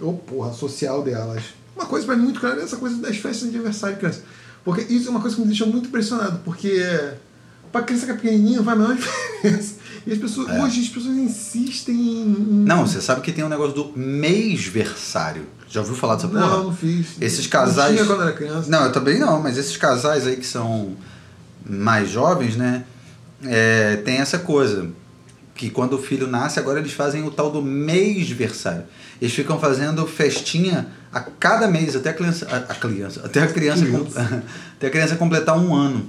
[0.00, 1.42] ou porra, social delas.
[1.76, 4.22] Uma coisa para mim muito clara é essa coisa das festas de aniversário de criança.
[4.64, 6.80] Porque isso é uma coisa que me deixa muito impressionado, porque
[7.72, 8.96] para criança que é pequenininha não faz a menor
[9.42, 9.73] diferença.
[10.06, 12.24] E as pessoas, hoje as pessoas insistem em.
[12.66, 15.46] Não, você sabe que tem um negócio do mêsversário.
[15.68, 16.40] Já ouviu falar dessa porra?
[16.46, 17.06] Não, não fiz.
[17.20, 17.90] Esses casais.
[17.90, 18.70] Não tinha quando era criança.
[18.70, 20.94] Não, eu também não, mas esses casais aí que são
[21.68, 22.84] mais jovens, né?
[23.44, 24.88] é, tem essa coisa.
[25.54, 28.82] Que quando o filho nasce, agora eles fazem o tal do mêsversário.
[29.22, 32.46] Eles ficam fazendo festinha a cada mês, até a criança.
[32.50, 33.20] A, a criança.
[33.24, 34.04] Até a criança, com-
[34.76, 36.08] até a criança completar um ano.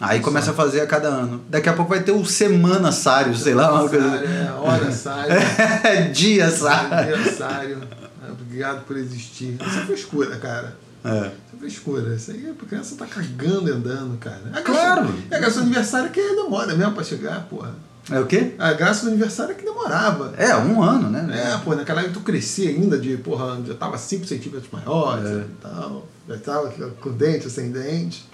[0.00, 1.42] Aí começa a fazer a cada ano.
[1.48, 4.06] Daqui a pouco vai ter o semana sário, sei lá, uma coisa.
[4.06, 5.32] É, hora sário,
[6.12, 6.94] Dia sário.
[6.94, 7.78] aniversário.
[8.26, 9.56] É, Obrigado por existir.
[9.60, 10.76] Isso é frescura, cara.
[11.04, 11.10] É.
[11.18, 12.14] Isso é frescura.
[12.14, 14.40] Isso aí a criança tá cagando e andando, cara.
[14.52, 15.02] A Claro.
[15.02, 17.72] Graça, é a graça do aniversário é que demora mesmo pra chegar, porra.
[18.10, 18.54] É o quê?
[18.58, 20.32] A graça do aniversário é que demorava.
[20.38, 21.28] É, um ano, né?
[21.52, 25.40] É, pô, naquela época tu crescia ainda de, porra, já tava 5 centímetros maior É.
[25.40, 26.06] e tal.
[26.28, 26.68] Já tava
[27.00, 28.26] com dente, sem dente.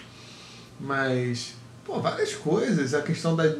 [0.80, 2.94] Mas, pô, várias coisas.
[2.94, 3.54] A questão da.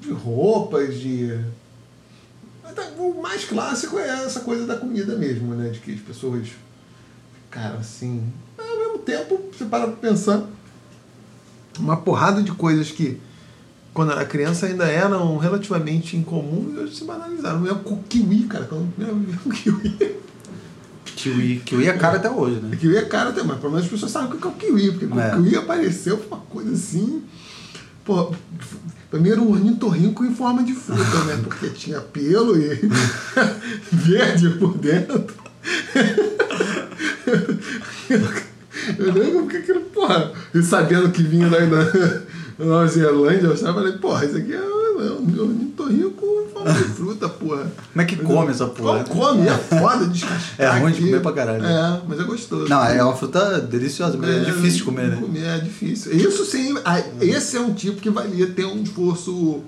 [0.00, 1.38] de roupas, de.
[2.98, 5.70] O mais clássico é essa coisa da comida mesmo, né?
[5.70, 6.48] De que as pessoas
[7.44, 8.32] ficaram assim.
[8.58, 10.46] Ao mesmo tempo, você para pra pensar.
[11.78, 13.20] Uma porrada de coisas que
[13.92, 17.60] quando era criança ainda eram relativamente incomum e hoje se banalizaram.
[17.60, 18.64] Mesmo com kiwi, cara.
[18.64, 20.16] Quando eu vi o kiwi.
[21.16, 21.62] Kiwi.
[21.64, 22.76] Kiwi é caro até hoje, né?
[22.76, 24.90] Kiwi é caro até, mas pelo menos as pessoas sabem o que é o kiwi,
[24.92, 25.34] porque quando É.
[25.36, 27.22] o kiwi apareceu foi uma coisa assim.
[28.04, 28.32] Pô,
[29.10, 31.40] primeiro um ornitorrinco em forma de fruta, né?
[31.42, 32.68] Porque tinha pelo e
[33.90, 35.24] verde por dentro.
[38.98, 42.22] Eu lembro porque aquilo, porra, e sabendo que vinha da, da
[42.64, 47.72] Nova Zelândia, eu falei, porra, isso aqui é um ornitorrinco em forma de fruta, porra.
[47.92, 49.04] Como é que come essa porra?
[49.04, 49.48] Como come?
[49.48, 50.40] É foda descascar.
[50.58, 51.64] É ruim de comer pra caralho.
[51.64, 52.68] É, mas é gostoso.
[52.68, 55.56] Não, é uma fruta deliciosa, mas é, difícil de comer, né?
[55.56, 56.12] É difícil.
[56.14, 56.74] Isso sim,
[57.20, 59.62] esse é um tipo que valia ter um esforço,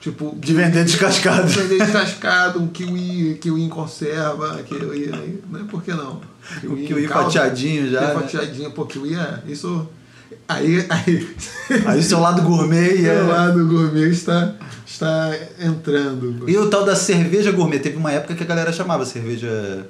[0.00, 0.36] tipo...
[0.38, 1.46] De vender descascado.
[1.48, 5.06] Vender descascado, um kiwi, kiwi em conserva, kiwi,
[5.50, 5.64] né?
[5.70, 6.20] Por que não?
[6.60, 8.20] Kiwi calda, fatiadinho já, kiwi né?
[8.20, 9.42] fatiadinho, pô, kiwi é...
[9.46, 9.88] Isso...
[10.48, 10.84] Aí...
[10.88, 11.34] aí
[11.86, 13.22] Aí o seu lado gourmet o é...
[13.22, 14.54] lado gourmet está,
[14.86, 16.48] está entrando.
[16.48, 17.78] E o tal da cerveja gourmet.
[17.78, 19.86] Teve uma época que a galera chamava cerveja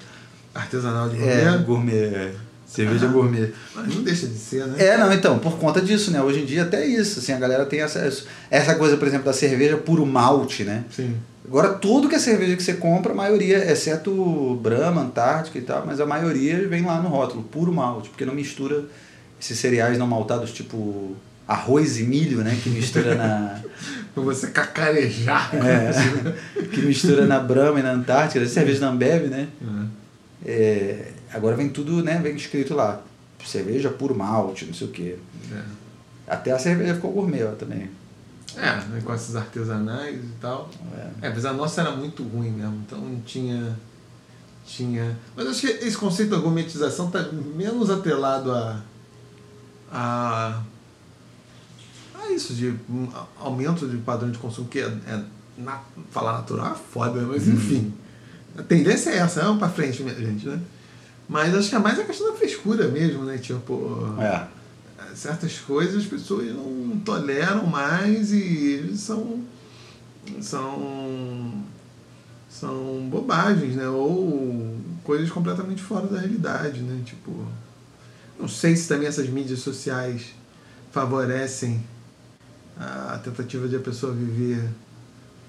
[0.54, 1.32] Artesanal de gourmet.
[1.32, 2.04] é, gourmet.
[2.04, 2.32] é.
[2.66, 3.52] Cerveja gourmet.
[3.74, 4.82] Mas não deixa de ser, né?
[4.82, 6.22] É, não, então, por conta disso, né?
[6.22, 8.10] Hoje em dia até isso, assim, a galera tem essa,
[8.50, 10.84] essa coisa, por exemplo, da cerveja puro malte, né?
[10.90, 11.14] Sim.
[11.46, 15.84] Agora, tudo que é cerveja que você compra, a maioria, exceto Brahma, Antártica e tal,
[15.84, 18.84] mas a maioria vem lá no rótulo, puro malte, porque não mistura
[19.42, 21.16] esses cereais não maltados, tipo
[21.48, 22.56] arroz e milho, né?
[22.62, 23.60] Que mistura na.
[24.14, 25.50] Pra você cacarejar.
[25.54, 29.48] é, que mistura na Brahma e na Antártica, cerveja da Ambev, né?
[30.44, 32.20] É, agora vem tudo, né?
[32.22, 33.02] Vem escrito lá.
[33.42, 35.16] Cerveja puro malte, não sei o quê.
[35.50, 35.62] É.
[36.26, 37.90] Até a cerveja ficou gourmet ó, também.
[38.56, 40.68] É, negócios artesanais e tal.
[41.22, 43.76] É, mas a nossa era muito ruim mesmo, então não tinha.
[44.66, 45.16] Tinha.
[45.34, 48.80] Mas acho que esse conceito da gourmetização está menos atrelado a.
[49.92, 50.62] a.
[52.14, 54.86] a isso, de um aumento de padrão de consumo, que é.
[55.06, 55.22] é
[55.58, 57.92] na, falar natural é foda, mas enfim.
[58.56, 60.60] A tendência é essa, vamos pra frente, minha gente, né?
[61.28, 63.38] Mas acho que é mais a questão da frescura mesmo, né?
[63.38, 64.46] Tipo É.
[65.14, 69.42] certas coisas as pessoas não toleram mais e são
[70.40, 71.64] são
[72.48, 73.88] são bobagens, né?
[73.88, 77.02] Ou coisas completamente fora da realidade, né?
[77.04, 77.46] Tipo,
[78.42, 80.26] não sei se também essas mídias sociais
[80.90, 81.80] favorecem
[82.78, 84.68] a tentativa de a pessoa viver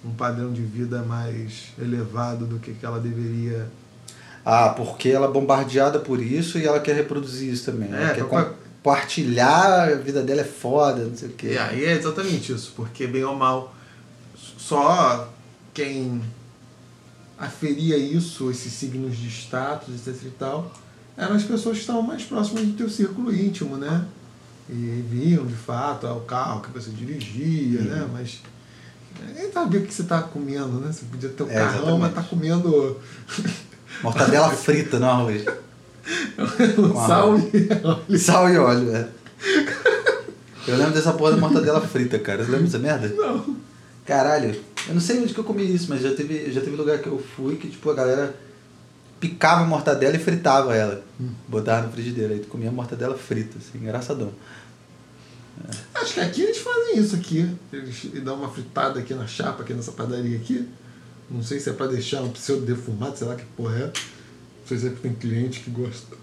[0.06, 3.68] um padrão de vida mais elevado do que ela deveria.
[4.46, 7.90] Ah, porque ela é bombardeada por isso e ela quer reproduzir isso também.
[7.92, 8.52] Ela É, quer pra-
[8.84, 11.48] compartilhar, a vida dela é foda, não sei o quê.
[11.54, 13.74] E aí é exatamente isso, porque bem ou mal,
[14.58, 15.30] só
[15.74, 16.22] quem
[17.38, 20.72] aferia isso, esses signos de status, etc e tal,
[21.18, 24.06] eram as pessoas que estavam mais próximas do teu círculo íntimo, né?
[24.70, 28.08] E viam de fato o carro que você dirigia, né?
[28.12, 28.42] Mas
[29.28, 30.92] ninguém sabia o que você estava comendo, né?
[30.92, 32.00] Você podia ter o É, carrão, exatamente.
[32.00, 33.00] mas tá comendo
[34.02, 35.44] Mortadela frita no arroz.
[36.76, 37.44] Com sal arroz.
[37.54, 38.20] e óleo.
[38.20, 39.08] Sal e óleo, é.
[40.68, 42.44] Eu lembro dessa porra da mortadela frita, cara.
[42.44, 43.10] Você lembra dessa merda?
[43.10, 43.56] Não.
[44.06, 44.56] Caralho.
[44.88, 47.08] Eu não sei onde que eu comi isso, mas já teve, já teve lugar que
[47.08, 48.36] eu fui que tipo, a galera
[49.24, 51.02] picava a mortadela e fritava ela.
[51.48, 52.34] Botava na frigideira.
[52.34, 54.34] Aí tu comia a mortadela frita, assim, engraçadão.
[55.96, 57.50] Acho que aqui eles fazem isso aqui.
[57.72, 60.68] Eles dão uma fritada aqui na chapa, aqui nessa padaria aqui.
[61.32, 63.86] Não sei se é pra deixar um pseudo defumado, sei lá que porra é.
[63.86, 66.18] Não sei se é porque tem cliente que gosta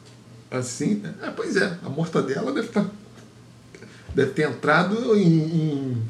[0.51, 0.97] assim.
[0.97, 1.15] né?
[1.23, 2.87] É, pois é, a mortadela deve estar.
[4.15, 5.39] Deve ter entrado em.
[5.39, 6.03] em,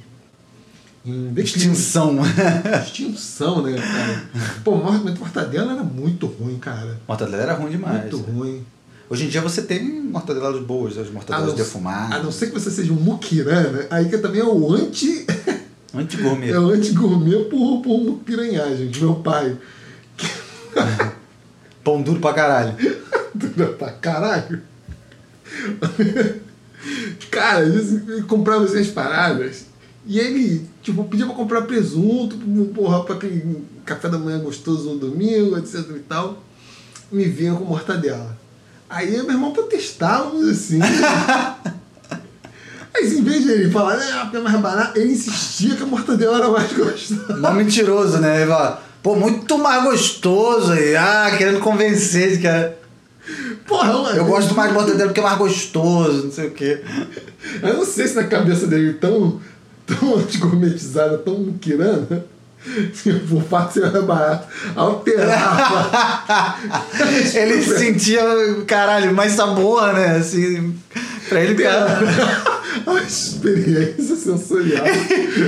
[1.05, 1.73] em declínio.
[1.73, 2.19] Extinção.
[2.85, 4.25] Extinção, né, cara?
[4.65, 7.01] Pô, mortadela era muito ruim, cara.
[7.09, 8.01] mortadela era ruim demais.
[8.03, 8.65] Muito ruim.
[9.09, 12.19] Hoje em dia você tem mortadelas boas, as mortadelas defumadas.
[12.19, 15.27] a não ser que você seja um muquirana, aí que também é o anti.
[15.93, 16.53] Anti-gourmet.
[16.53, 19.59] É o anti-gourmet por, por piranhagem de meu pai.
[21.83, 22.77] Pão duro pra caralho.
[23.35, 24.63] Dura pra caralho.
[27.29, 27.65] Cara,
[28.29, 29.65] comprava assim as paradas.
[30.07, 32.37] E ele, tipo, pedia pra comprar presunto,
[32.75, 36.43] porra, pra aquele café da manhã gostoso no domingo, etc e tal.
[37.11, 38.39] Me vinha com mortadela.
[38.89, 40.81] Aí meu irmão protestávamos assim.
[42.93, 46.39] Mas em vez de ele falar, porque é mais barato, ele insistia que a mortadela
[46.39, 47.37] era mais gostosa.
[47.37, 48.43] Mó mentiroso, né?
[48.43, 50.97] Ele fala, pô, muito mais gostoso aí.
[50.97, 52.77] Ah, querendo convencer de que é...
[53.67, 56.83] Porra, Eu gosto mais de mortadela porque é mais gostoso, não sei o quê.
[57.63, 59.41] Eu não sei se na cabeça dele tão,
[59.99, 62.25] tão antigourmetizada, tão muquirana,
[62.93, 66.57] tipo, o ser mais barato, alterava.
[67.35, 68.23] Ele sentia,
[68.67, 70.17] caralho, mais sabor, né?
[70.17, 70.75] Assim,
[71.29, 72.01] pra ele, cara.
[72.87, 74.85] a experiência sensorial.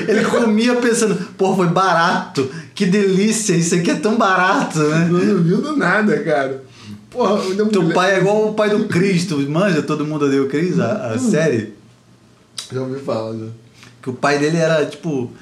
[0.09, 2.50] Ele comia pensando, pô, foi barato.
[2.74, 5.09] Que delícia, isso aqui é tão barato, né?
[5.11, 6.62] Não duvido nada, cara.
[7.11, 9.83] Porra, eu Teu pai é igual o pai do Cristo, manja?
[9.83, 11.74] Todo mundo odeia o Cris, a, a série.
[12.72, 13.46] Já ouvi falar, já.
[14.02, 15.32] Que o pai dele era, tipo,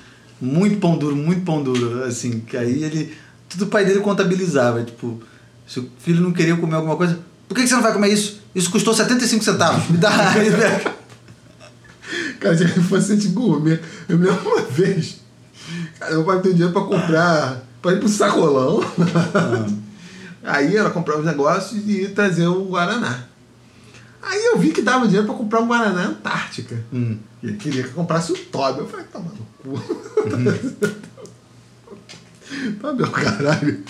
[0.41, 2.41] muito pão duro, muito pão duro, assim.
[2.41, 3.17] Que aí ele.
[3.49, 4.83] Tudo o pai dele contabilizava.
[4.85, 5.21] Tipo,
[5.67, 7.19] se o filho não queria comer alguma coisa,
[7.49, 8.41] por que que você não vai comer isso?
[8.55, 9.89] Isso custou 75 centavos.
[9.89, 10.11] Me dá.
[10.35, 11.01] Velho.
[12.39, 13.81] Cara, já que fosse de gourmet.
[14.09, 15.21] Eu me lembro uma vez.
[15.99, 17.63] Cara, meu pai deu dinheiro pra comprar.
[17.81, 18.81] pra ir pro sacolão.
[20.43, 23.30] Aí ela comprava os negócios e trazer o Guaraná.
[24.23, 26.85] Aí eu vi que dava dinheiro pra comprar um Guaraná Antártica.
[26.93, 27.19] Hum.
[27.43, 28.81] E ele queria que eu comprasse o Toby.
[28.81, 29.81] Eu falei, toma no cu.
[32.81, 33.83] Toby é o caralho.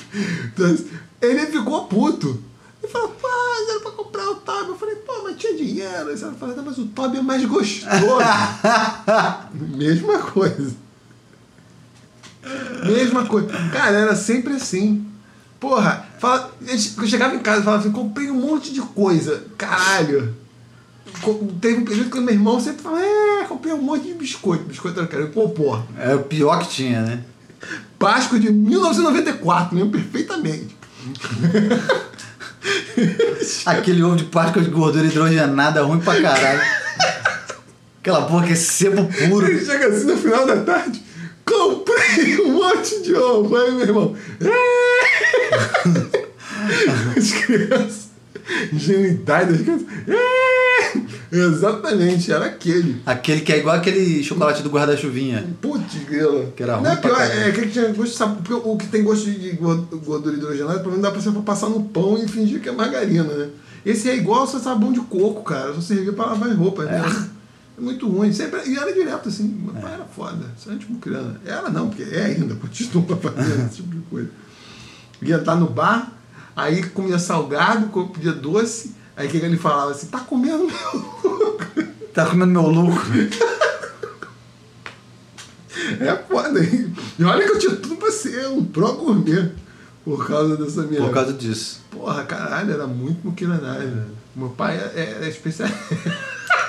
[0.46, 0.78] Então,
[1.20, 2.42] ele ficou puto.
[2.82, 3.28] Ele falou, pô,
[3.68, 4.68] era pra comprar o Toby.
[4.68, 6.10] Eu falei, pô, mas tinha dinheiro.
[6.10, 7.90] Ela falou, mas o Toby é mais gostoso.
[9.76, 10.76] Mesma coisa.
[12.84, 13.48] Mesma coisa.
[13.72, 15.09] Cara, era sempre assim.
[15.60, 19.44] Porra, fala, eu chegava em casa e falava assim, comprei um monte de coisa.
[19.58, 20.34] Caralho.
[21.60, 24.64] Teve um período que o meu irmão sempre falava, é, comprei um monte de biscoito.
[24.64, 25.28] Biscoito era caro.
[25.28, 25.86] Pô, porra.
[25.98, 27.22] É o pior que tinha, né?
[27.98, 30.74] Páscoa de 1994, lembro perfeitamente.
[33.66, 36.60] Aquele ovo de Páscoa de gordura hidrogenada ruim pra caralho.
[38.00, 39.46] Aquela porra que é sebo puro.
[39.46, 41.02] Ele chega assim no final da tarde,
[41.60, 43.56] comprei um monte de ovo.
[43.56, 46.30] Aí meu irmão, é!
[47.18, 48.08] As crianças,
[48.72, 50.40] ingenuidade das crianças, é!
[51.32, 53.00] Exatamente, era aquele.
[53.06, 55.46] Aquele que é igual aquele chocolate do guarda-chuvinha.
[55.60, 56.46] Putz, grila.
[56.56, 57.40] Que era Não ruim é pior, caralho.
[57.40, 60.90] é aquele que tinha gosto de o que tem gosto de gor- gordura hidrogenada, pelo
[60.90, 63.48] menos dá pra você passar no pão e fingir que é margarina, né?
[63.86, 65.72] Esse é igual só sabão de coco, cara.
[65.74, 66.98] Só servia pra lavar as roupas, né?
[66.98, 67.39] É
[67.80, 68.32] muito ruim.
[68.32, 69.44] Sempre, e era direto, assim.
[69.44, 70.46] Meu pai era foda.
[70.58, 71.40] Isso é tipo criança.
[71.44, 74.30] Era não, porque é ainda, continua fazendo esse tipo de coisa.
[75.22, 76.12] Ia estar no bar,
[76.54, 78.94] aí comia salgado, pedia doce.
[79.16, 80.06] Aí o que ele falava assim?
[80.06, 81.58] Tá comendo meu
[82.14, 83.10] Tá comendo meu lucro.
[85.98, 86.94] É foda, hein?
[87.18, 89.52] E olha que eu tinha tudo pra ser um pró gourmet
[90.04, 91.00] por causa dessa minha.
[91.00, 91.80] Por causa disso.
[91.90, 94.06] Porra, caralho, era muito muquiranagem.
[94.34, 95.68] Meu pai é, é especial.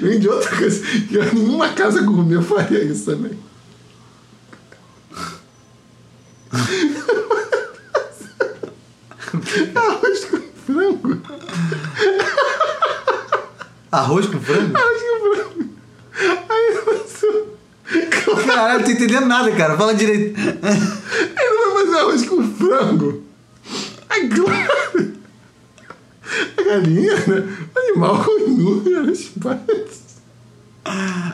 [0.00, 0.80] Vem de outra coisa.
[0.80, 3.38] Que nenhuma casa gourmet faria isso também.
[9.74, 11.22] Arroz com frango.
[13.92, 14.76] Arroz com frango?
[14.76, 15.70] Arroz com frango.
[16.48, 17.44] Aí você.
[18.46, 19.76] Caralho, não tô entendendo nada, cara.
[19.76, 20.38] Fala direito.
[20.38, 23.22] Ele não vai fazer arroz com frango.
[24.08, 25.12] Ai, claro.
[26.56, 27.56] A galinha, né?
[27.90, 29.98] animal com inúmeras partes.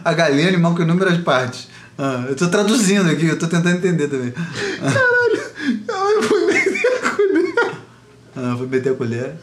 [0.04, 1.68] A galinha é animal com inúmeras partes.
[1.96, 4.32] Ah, eu tô traduzindo aqui, eu tô tentando entender também.
[4.32, 5.42] Caralho,
[5.88, 7.54] Eu fui meter a colher.
[8.36, 9.36] Ah, fui meter a colher.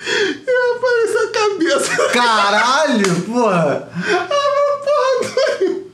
[0.00, 2.12] E apareceu a cabeça.
[2.12, 3.88] Caralho, porra!
[3.92, 5.90] Ah, porra, doido!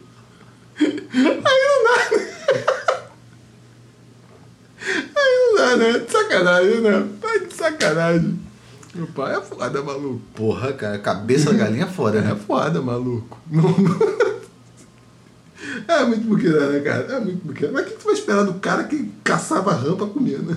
[0.81, 1.97] Aí não dá.
[5.17, 5.99] Aí não dá, né?
[5.99, 7.07] De sacanagem, né?
[7.21, 8.41] Pai de sacanagem.
[8.95, 10.21] Meu pai é foda, maluco.
[10.35, 12.37] Porra, cara, cabeça da galinha é foda, É né?
[12.47, 13.39] foda, maluco.
[13.51, 13.75] Não-
[15.89, 17.03] É muito buqueira, né, cara?
[17.15, 17.73] É muito buqueira.
[17.73, 20.57] Mas o que tu vai esperar do cara que caçava rã pra comer, né?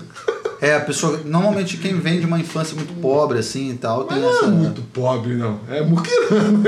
[0.62, 1.20] É, a pessoa.
[1.26, 4.46] Normalmente quem vem de uma infância muito pobre, assim e tal, tem Mas não essa.
[4.46, 5.60] é muito pobre, não.
[5.70, 6.60] É muquirana.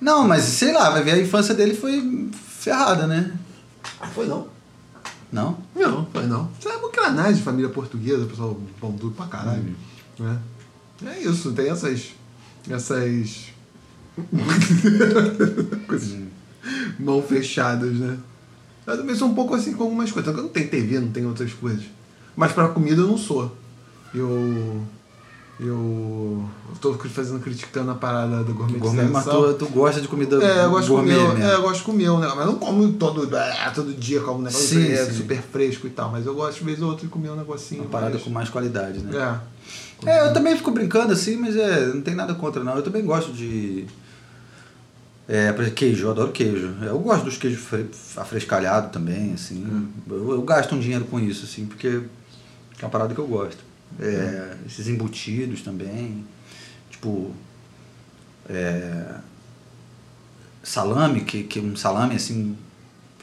[0.00, 3.32] Não, mas sei lá, vai ver a infância dele foi ferrada, né?
[4.14, 4.48] Foi não.
[5.32, 5.58] Não?
[5.74, 6.50] Não, foi não.
[6.58, 9.76] Isso é muquiranagem de família portuguesa, pessoal pão duro pra caralho.
[10.18, 10.38] Né?
[11.06, 12.12] É isso, tem essas.
[12.68, 13.48] Essas.
[15.86, 16.30] coisas
[16.98, 18.18] mão fechadas, né?
[18.86, 20.34] Eu também sou um pouco assim com algumas coisas.
[20.34, 21.84] Eu não tenho TV, não tenho outras coisas.
[22.36, 23.56] Mas pra comida eu não sou.
[24.14, 24.82] Eu.
[25.62, 26.42] Eu.
[26.80, 29.42] Tô fazendo, criticando a parada da Gourmet, gourmetização.
[29.42, 31.44] mas tu, tu gosta de comida É, eu gosto gourmet comer, mesmo.
[31.50, 34.38] é, eu gosto de comer um negócio, mas não como todo, é, todo dia como
[34.38, 35.12] um negócio Sim, é, sim.
[35.12, 37.82] super fresco e tal, mas eu gosto de vez ou outra de comer um negocinho.
[37.82, 39.38] Uma parada mais- com mais qualidade, né?
[40.06, 40.08] É.
[40.10, 42.74] É, eu também fico brincando assim, mas é, não tem nada contra não.
[42.76, 43.84] Eu também gosto de.
[45.28, 46.74] É, queijo, eu adoro queijo.
[46.82, 49.62] Eu gosto dos queijos fre- afrescalhados também, assim.
[49.64, 49.88] Hum.
[50.08, 52.00] Eu, eu gasto um dinheiro com isso, assim, porque
[52.80, 53.58] é uma parada que eu gosto.
[53.98, 56.24] É, Esses embutidos também.
[56.90, 57.34] Tipo.
[58.48, 59.14] é,
[60.62, 62.56] salame, que, que um salame assim.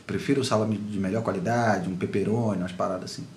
[0.05, 3.27] Prefiro salame de melhor qualidade, um pepperoni, umas paradas assim.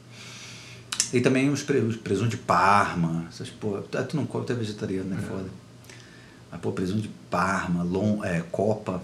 [1.12, 3.82] E também os, pre, os presuntos de Parma, essas porra.
[3.82, 5.20] Tu, tu não come, tu é vegetariano, né?
[5.28, 5.48] Foda.
[6.50, 9.02] Mas, pô, presunto de Parma, lom, é, Copa.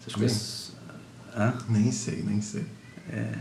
[0.00, 0.72] Essas coisas.
[1.36, 1.54] Hã?
[1.68, 2.64] Nem sei, nem sei.
[3.10, 3.34] É.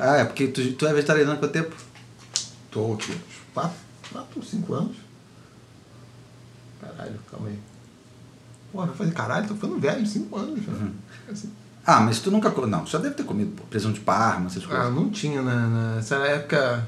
[0.00, 1.76] Ah, é porque tu, tu é vegetariano há quanto tempo?
[2.76, 3.18] Tô aqui, uns
[3.54, 3.78] quatro,
[4.12, 4.96] quatro, cinco anos.
[6.78, 7.58] Caralho, calma aí.
[8.70, 10.72] Porra, vai fazer caralho, tô ficando velho, cinco anos já.
[10.72, 10.92] Uhum.
[11.32, 11.50] Assim.
[11.86, 12.50] Ah, mas tu nunca.
[12.66, 14.94] Não, tu já deve ter comido pô, presunto de Parma, essas Ah, coisas.
[14.94, 16.86] não tinha na, nessa época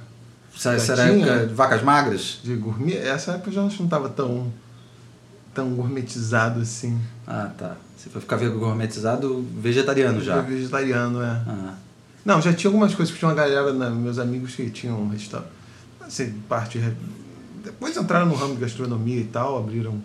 [0.55, 1.27] Essa, essa era a tinha?
[1.27, 2.41] época de vacas magras?
[2.45, 4.53] de gourmet, essa época eu já não tava tão,
[5.55, 7.01] tão gourmetizado assim.
[7.27, 7.77] Ah, tá.
[7.97, 10.37] Você foi ficar gourmetizado vegetariano já.
[10.37, 11.43] Eu vegetariano, é.
[11.49, 11.75] Ah.
[12.27, 15.09] Não, já tinha algumas coisas que tinha uma galera, né, meus amigos que tinham um
[15.09, 15.57] restaurante.
[16.09, 16.81] Assim, parte.
[17.63, 20.03] Depois entraram no ramo de gastronomia e tal, abriram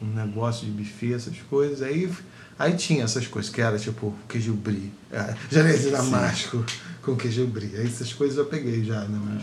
[0.00, 1.82] um negócio de buffet, essas coisas.
[1.82, 2.10] Aí,
[2.58, 6.64] aí tinha essas coisas, que era tipo queijo brie, é, janeiro damasco
[7.02, 7.76] com queijo brie.
[7.76, 9.20] Aí essas coisas eu peguei já, né?
[9.24, 9.42] Mas,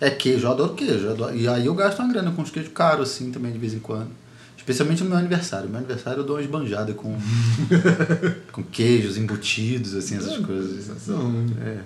[0.00, 1.04] É queijo, eu adoro queijo.
[1.06, 3.58] eu adoro- E aí eu gasto uma grana com os queijos caros, assim, também, de
[3.58, 4.10] vez em quando.
[4.56, 5.66] Especialmente no meu aniversário.
[5.66, 7.16] No meu aniversário eu dou uma esbanjada com,
[8.52, 10.84] com queijos embutidos, assim, essas coisas.
[10.84, 11.46] sensação.
[11.64, 11.78] É.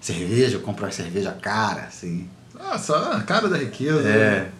[0.00, 2.28] Cerveja, eu compro uma cerveja cara, assim.
[2.58, 4.02] Ah, só a cara da riqueza.
[4.02, 4.10] né?
[4.10, 4.50] É.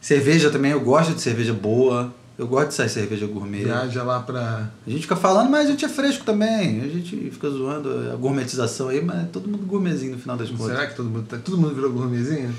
[0.00, 2.12] Cerveja também, eu gosto de cerveja boa.
[2.38, 3.64] Eu gosto de sair cerveja gourmet.
[3.64, 4.70] Viaja lá pra.
[4.86, 6.80] A gente fica falando, mas a gente é fresco também.
[6.82, 10.48] A gente fica zoando a gourmetização aí, mas é todo mundo gourmetzinho no final das
[10.48, 10.66] contas.
[10.66, 12.54] Será que todo mundo, tá- todo mundo virou gourmetzinho?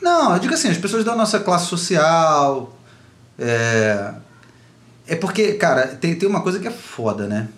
[0.00, 2.74] Não, eu digo assim, as pessoas da nossa classe social.
[3.38, 4.14] É,
[5.06, 7.48] é porque, cara, tem, tem uma coisa que é foda, né?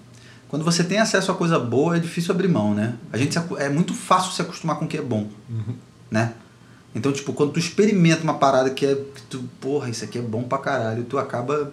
[0.48, 2.94] Quando você tem acesso a coisa boa, é difícil abrir mão, né?
[3.12, 5.28] A gente se é muito fácil se acostumar com o que é bom,
[6.10, 6.32] né?
[6.94, 8.94] Então, tipo, quando tu experimenta uma parada que é.
[8.94, 11.72] Que tu, porra, isso aqui é bom pra caralho, tu acaba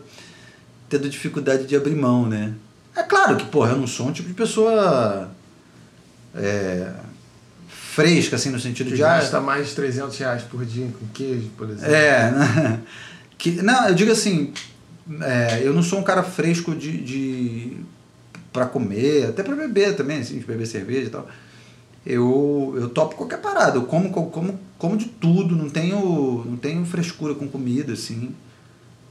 [0.90, 2.54] tendo dificuldade de abrir mão, né?
[2.96, 5.30] É claro que, porra, eu não sou um tipo de pessoa.
[6.36, 6.92] É,
[7.68, 9.04] fresca, assim, no sentido Que de.
[9.04, 11.94] ah, gasta mais de 300 reais por dia com queijo, por exemplo.
[11.94, 12.80] é, né?
[13.38, 14.54] que, não, eu digo assim,
[15.22, 17.78] é, eu não sou um cara fresco de, de
[18.52, 21.28] para comer, até para beber também, assim, de beber cerveja e tal.
[22.06, 26.84] Eu, eu topo qualquer parada, eu como, como, como de tudo, não tenho, não tenho
[26.86, 28.34] frescura com comida, assim.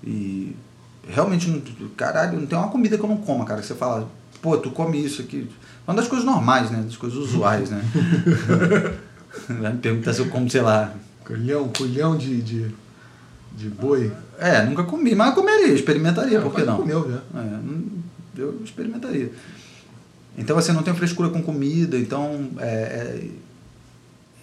[0.02, 0.56] E
[1.08, 1.60] realmente, não,
[1.96, 3.60] caralho, não tem uma comida que eu não coma, cara.
[3.60, 4.10] que Você fala,
[4.42, 5.48] pô, tu come isso aqui.
[5.86, 6.82] Uma das coisas normais, né?
[6.82, 7.82] Das coisas usuais, né?
[9.60, 10.92] Vai me perguntar se eu como, sei lá,
[11.24, 12.66] Colhão, colhão de, de,
[13.56, 14.10] de boi.
[14.36, 16.78] É, nunca comi, mas eu comeria, experimentaria, É, por que não?
[16.78, 17.40] comeu já.
[17.40, 17.58] É,
[18.36, 19.30] eu experimentaria.
[20.40, 22.50] Então, assim, não tenho frescura com comida, então.
[22.58, 23.24] é, é,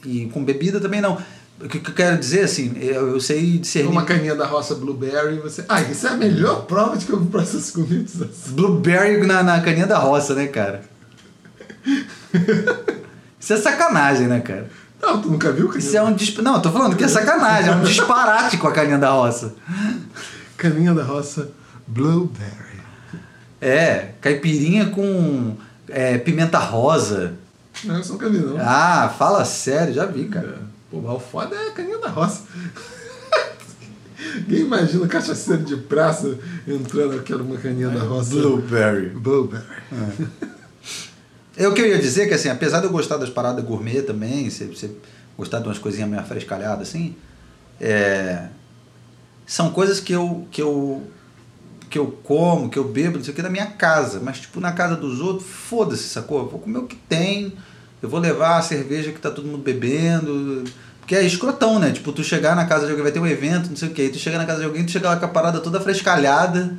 [0.06, 1.18] e com bebida também não.
[1.60, 3.90] O que, eu quero dizer, assim, eu, eu sei discernir.
[3.90, 5.66] Uma caninha da roça blueberry, você.
[5.68, 8.54] Ah, isso é a melhor prova de que eu vou processo de gourmetização.
[8.54, 10.84] Blueberry na, na caninha da roça, né, cara?
[13.40, 14.70] Isso é sacanagem, né, cara?
[15.02, 16.40] Não, tu nunca viu caninha, Isso é um disp...
[16.42, 19.56] Não, eu tô falando que é sacanagem, é um disparate com a caninha da roça.
[20.58, 21.52] caninha da roça
[21.88, 22.82] blueberry?
[23.62, 25.56] É, caipirinha com
[25.90, 27.36] é, pimenta rosa.
[27.84, 28.58] Não, isso nunca vi, não.
[28.60, 30.48] Ah, fala sério, já vi, cara.
[30.48, 30.68] É.
[30.90, 32.44] Pô, mas o foda é a caninha da roça.
[34.48, 38.32] Quem imagina o cachaceiro de praça entrando aqui numa caninha da roça?
[38.32, 39.10] Blueberry.
[39.10, 39.66] Blueberry.
[41.56, 44.50] Eu que eu ia dizer que, assim, apesar de eu gostar das paradas gourmet também,
[44.50, 44.92] você, você
[45.38, 47.16] gostar de umas coisinhas meio frescalhadas, assim,
[47.82, 48.48] é,
[49.46, 51.04] são coisas que eu, que eu
[51.98, 54.22] que eu como, que eu bebo, não sei o que, da minha casa.
[54.24, 56.40] Mas, tipo, na casa dos outros, foda-se, sacou?
[56.40, 57.54] Eu vou comer o que tem,
[58.02, 60.64] eu vou levar a cerveja que tá todo mundo bebendo.
[61.00, 61.92] Porque é escrotão, né?
[61.92, 64.10] Tipo, tu chegar na casa de alguém, vai ter um evento, não sei o que,
[64.10, 66.78] tu chega na casa de alguém, tu chega lá com a parada toda frescalhada.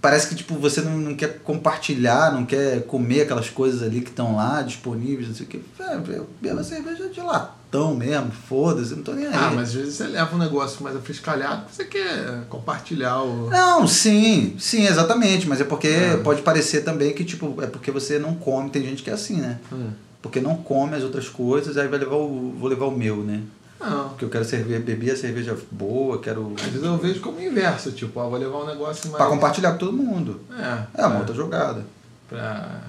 [0.00, 4.10] Parece que, tipo, você não, não quer compartilhar, não quer comer aquelas coisas ali que
[4.10, 5.60] estão lá disponíveis, não sei o que.
[5.80, 7.20] É, eu bebo a cerveja de
[7.66, 9.34] latão mesmo, foda-se, não tô nem aí.
[9.34, 13.50] Ah, mas às vezes você leva um negócio mais afrescalhado, você quer compartilhar o.
[13.50, 15.46] Não, sim, sim, exatamente.
[15.48, 16.16] Mas é porque É.
[16.18, 19.36] pode parecer também que, tipo, é porque você não come, tem gente que é assim,
[19.40, 19.58] né?
[19.72, 19.90] Hum.
[20.22, 22.54] Porque não come as outras coisas, aí vai levar o.
[22.58, 23.42] vou levar o meu, né?
[23.78, 24.08] Não.
[24.08, 26.54] Porque eu quero cerveja, beber a cerveja boa, quero.
[26.56, 29.16] Às vezes eu vejo como inverso, tipo, ó, vou levar um negócio mais.
[29.18, 30.40] Pra compartilhar com todo mundo.
[30.58, 31.84] É, É uma outra jogada.
[32.28, 32.80] pra...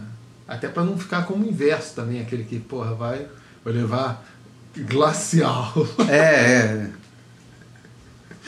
[0.47, 3.27] Até pra não ficar como inverso também, aquele que, porra, vai,
[3.65, 4.25] vou levar
[4.83, 5.73] glacial.
[6.07, 6.89] É, é.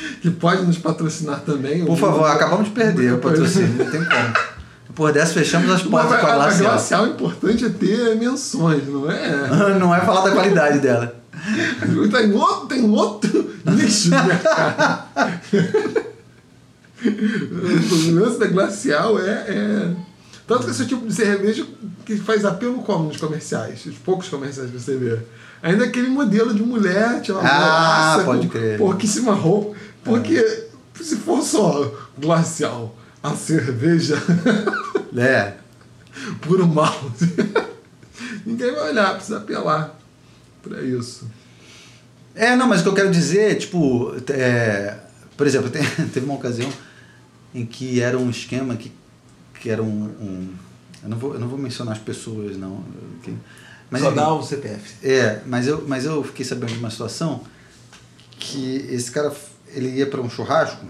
[0.21, 1.85] que pode nos patrocinar também.
[1.85, 4.33] Por favor, acabamos de perder o patrocínio, não tem como.
[4.87, 6.71] Depois dessa, fechamos as Mas portas com a a, a glacial.
[6.71, 9.77] glacial, o importante é ter menções, não é?
[9.79, 11.15] Não é falar da qualidade dela.
[12.11, 15.03] Tem outro, tem outro nicho de mercado.
[17.01, 19.95] o lance da glacial é, é.
[20.45, 21.65] Tanto que esse tipo de cerveja
[22.05, 25.17] que faz apelo como nos comerciais, os poucos comerciais que você vê.
[25.61, 28.77] Ainda aquele modelo de mulher, uma Ah, massa pode crer.
[28.77, 29.75] pouquíssima roupa.
[30.03, 30.41] Porque
[31.01, 34.15] se for só glacial, a cerveja
[35.17, 35.53] É.
[36.41, 36.93] puro mal,
[38.45, 39.97] ninguém vai olhar, precisa apelar
[40.61, 41.27] pra isso.
[42.35, 44.97] É, não, mas o que eu quero dizer, tipo, é,
[45.35, 45.83] por exemplo, tem-
[46.13, 46.71] teve uma ocasião
[47.53, 48.91] em que era um esquema que,
[49.59, 50.53] que era um, um-
[51.03, 52.83] eu, não vou, eu não vou mencionar as pessoas, não.
[53.23, 53.35] que-
[53.89, 55.07] mas, Só enfim, dá o CPF.
[55.07, 57.41] É, mas eu, mas eu fiquei sabendo de uma situação
[58.37, 59.33] que esse cara,
[59.69, 60.85] ele ia para um churrasco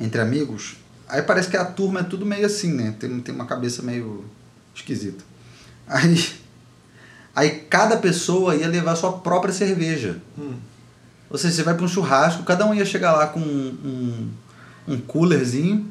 [0.00, 0.76] entre amigos,
[1.08, 2.94] aí parece que a turma é tudo meio assim, né?
[2.98, 4.24] Tem, tem uma cabeça meio
[4.74, 5.24] esquisita.
[5.86, 6.28] Aí,
[7.34, 10.20] aí cada pessoa ia levar sua própria cerveja.
[10.38, 10.54] Hum.
[11.30, 14.30] Ou seja, você vai para um churrasco, cada um ia chegar lá com um,
[14.88, 15.90] um, um coolerzinho,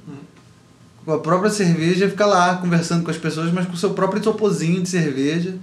[1.05, 3.93] com a própria cerveja, e ficar lá conversando com as pessoas, mas com o seu
[3.93, 5.57] próprio isoporzinho de cerveja.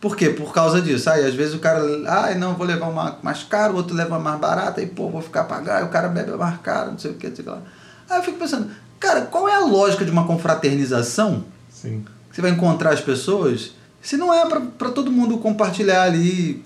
[0.00, 0.30] Por quê?
[0.30, 1.10] Por causa disso.
[1.10, 4.10] Aí às vezes o cara, ai não, vou levar uma mais caro, o outro leva
[4.16, 6.98] uma mais barata, e pô, vou ficar pagar, e o cara bebe mais caro, não
[6.98, 7.62] sei o que, não sei o que lá.
[8.08, 11.44] Aí eu fico pensando, cara, qual é a lógica de uma confraternização?
[11.70, 12.04] Sim.
[12.30, 13.72] que você vai encontrar as pessoas,
[14.02, 16.64] se não é para todo mundo compartilhar ali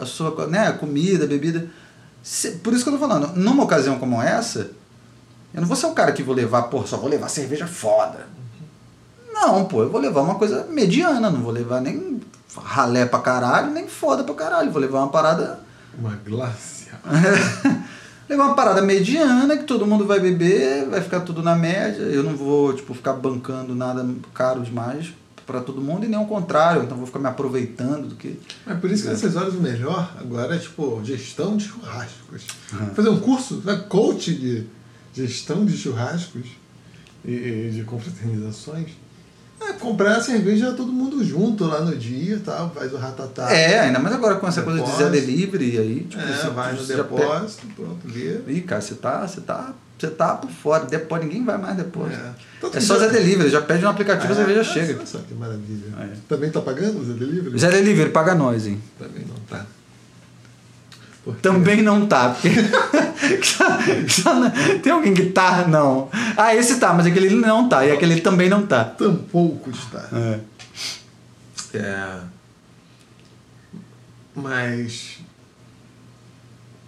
[0.00, 1.66] a sua né, comida, bebida.
[2.22, 4.70] Se- por isso que eu tô falando, numa ocasião como essa,
[5.52, 8.26] eu não vou ser o cara que vou levar, pô, só vou levar cerveja foda.
[9.44, 12.18] Não, pô, eu vou levar uma coisa mediana, não vou levar nem
[12.56, 14.70] ralé pra caralho, nem foda pra caralho.
[14.70, 15.60] Vou levar uma parada.
[15.98, 16.98] Uma glacial.
[18.26, 22.00] levar uma parada mediana que todo mundo vai beber, vai ficar tudo na média.
[22.04, 25.12] Eu não vou, tipo, ficar bancando nada caro demais
[25.46, 26.82] pra todo mundo e nem ao contrário.
[26.82, 28.40] Então vou ficar me aproveitando do que.
[28.64, 32.46] Mas por isso que nessas horas o melhor agora é tipo gestão de churrascos.
[32.94, 33.76] Fazer um curso, né?
[33.90, 34.66] coach de
[35.12, 36.46] gestão de churrascos
[37.22, 39.03] e de confraternizações.
[39.74, 43.50] É comprar a cerveja todo mundo junto lá no dia, tal, faz o ratatá.
[43.52, 45.26] É, ainda mais agora com essa coisa de Zé Depósito.
[45.26, 48.34] Delivery aí, tipo, É, você, vai no depósito, pronto, vê.
[48.44, 50.84] pega- Ih, cara, você tá, você tá, você tá por fora.
[50.84, 52.12] Depois ninguém vai mais depois.
[52.12, 52.30] É.
[52.72, 54.96] É, só Zé Delivery, já pede no aplicativo, a cerveja Ah, chega.
[54.96, 55.86] Olha só que maravilha.
[56.00, 56.08] É.
[56.28, 57.58] Também tá pagando o Zé Delivery?
[57.58, 58.80] Zé Delivery, paga nós, hein?
[58.98, 59.66] Também não tá.
[61.40, 62.50] Também não tá, porque.
[64.82, 65.66] tem alguém que tá?
[65.66, 66.08] Não.
[66.36, 67.86] Ah, esse tá, mas aquele não tá.
[67.86, 68.84] E aquele também não tá.
[68.84, 70.06] Tampouco está.
[70.12, 70.40] É.
[71.78, 72.18] É.
[74.34, 75.18] Mas.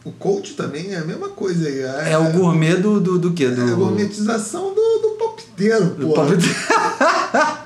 [0.04, 1.80] O coach também é a mesma coisa aí.
[1.80, 3.48] É, É o gourmet do, do, do quê?
[3.48, 6.14] Do, É a gourmetização do, do palpiteiro, do pô.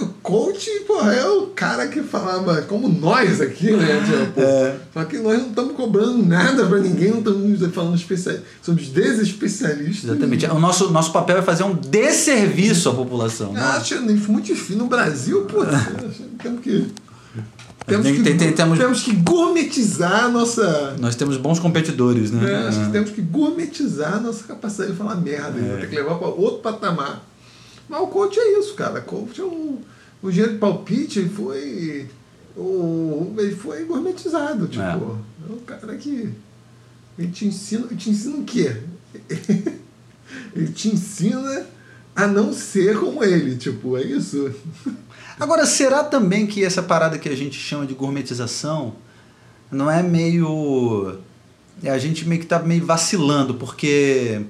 [0.00, 4.00] O coach, porra, é o cara que falava, como nós aqui, né?
[4.06, 4.76] Tipo, É.
[4.94, 10.10] Só que nós não estamos cobrando nada pra ninguém, não estamos falando especial, somos desespecialistas.
[10.10, 10.46] Exatamente.
[10.46, 13.52] O nosso, nosso papel é fazer um desserviço à população.
[13.56, 14.76] Ah, acho muito difícil.
[14.76, 15.64] No Brasil, pô,
[16.42, 16.86] temos que.
[17.86, 20.94] Temos Tem- que, tem- tem- temos- temos que gourmetizar a nossa.
[21.00, 22.40] Nós temos bons competidores, né?
[22.44, 22.90] né, acho que É.
[22.90, 25.58] temos que gourmetizar a nossa capacidade de falar merda.
[25.58, 25.76] É.
[25.80, 27.26] Tem que levar para outro patamar.
[27.90, 29.00] Mas o coach é isso, cara.
[29.00, 29.78] Coach é um.
[30.22, 32.06] O dinheiro de palpite foi.
[32.56, 34.68] O, ele foi gourmetizado.
[34.68, 35.50] Tipo, É.
[35.50, 36.32] é, um cara que.
[37.18, 37.86] Ele te ensina.
[37.86, 38.76] Ele te ensina o quê?
[40.54, 41.66] ele te ensina
[42.14, 44.54] a não ser como ele, tipo, é isso.
[45.38, 48.94] Agora, será também que essa parada que a gente chama de gourmetização
[49.68, 51.18] não é meio.
[51.82, 54.42] A gente meio que tá meio vacilando, porque.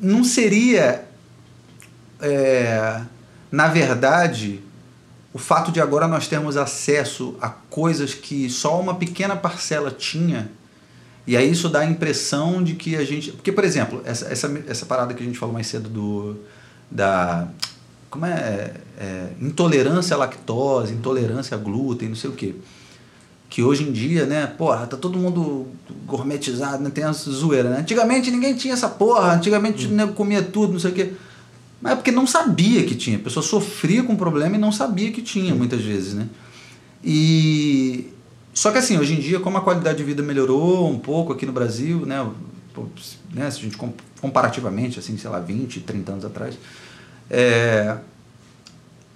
[0.00, 1.04] Não seria.
[2.20, 3.00] é,
[3.50, 4.60] na verdade,
[5.32, 10.50] o fato de agora nós termos acesso a coisas que só uma pequena parcela tinha.
[11.26, 13.32] E aí isso dá a impressão de que a gente.
[13.32, 16.36] Porque, por exemplo, essa, essa, essa parada que a gente falou mais cedo do.
[16.90, 17.48] Da.
[18.08, 18.72] Como é?
[18.98, 22.54] é intolerância à lactose, intolerância a glúten, não sei o quê.
[23.56, 25.66] Que hoje em dia, né, porra, tá todo mundo
[26.04, 26.90] gourmetizado, né?
[26.90, 27.78] Tem essa zoeira, né?
[27.78, 31.12] Antigamente ninguém tinha essa porra, antigamente nego comia tudo, não sei o quê.
[31.80, 33.16] Mas é porque não sabia que tinha.
[33.16, 36.28] A pessoa sofria com o problema e não sabia que tinha, muitas vezes, né?
[37.02, 38.12] E.
[38.52, 41.46] Só que assim, hoje em dia, como a qualidade de vida melhorou um pouco aqui
[41.46, 42.30] no Brasil, né?
[43.32, 46.58] né se a gente com- comparativamente, assim, sei lá, 20, 30 anos atrás,
[47.30, 47.96] é,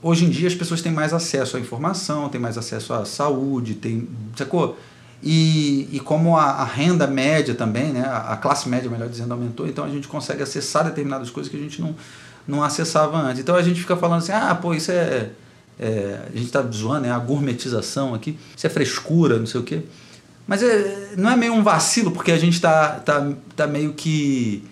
[0.03, 3.75] hoje em dia as pessoas têm mais acesso à informação, têm mais acesso à saúde,
[3.75, 4.79] tem, sacou?
[5.23, 9.33] E, e como a, a renda média também, né, a, a classe média, melhor dizendo,
[9.33, 11.95] aumentou, então a gente consegue acessar determinadas coisas que a gente não,
[12.49, 13.41] não acessava antes.
[13.41, 15.31] Então a gente fica falando assim, ah, pô, isso é...
[15.79, 19.65] é a gente está zoando, é a gourmetização aqui, isso é frescura, não sei o
[19.65, 19.83] quê.
[20.47, 24.65] Mas é, não é meio um vacilo, porque a gente está tá, tá meio que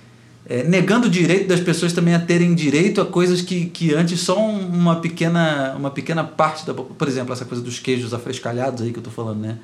[0.49, 4.21] é, negando o direito das pessoas também a terem direito a coisas que, que antes
[4.21, 8.83] só um- uma pequena, uma pequena parte da Por exemplo, essa coisa dos queijos afrescalhados
[8.83, 9.59] aí que eu tô falando, né?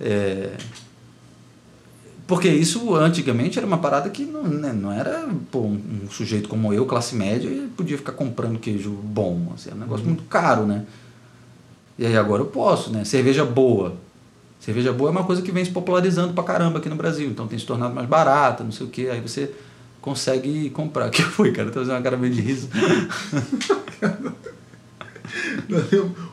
[0.00, 0.56] É,
[2.26, 6.74] porque isso antigamente era uma parada que não, né, não era pô, um, sujeito como
[6.74, 9.50] eu, classe média, e podia ficar comprando queijo bom.
[9.54, 10.84] Assim, é um negócio muito caro, né?
[11.98, 13.02] E aí agora eu posso, né?
[13.04, 13.96] Cerveja boa.
[14.60, 17.28] Cerveja boa é uma coisa que vem se popularizando pra caramba aqui no Brasil.
[17.30, 19.08] Então tem se tornado mais barata, não sei o quê.
[19.10, 19.50] Aí você
[20.08, 21.08] consegue comprar.
[21.08, 21.68] O que foi, cara?
[21.70, 22.68] Tá fazendo uma cara meio de riso.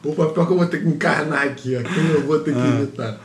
[0.04, 1.72] O papel que eu vou ter que encarnar aqui.
[1.84, 2.68] Quem eu vou ter que Ah.
[2.68, 3.18] imitar.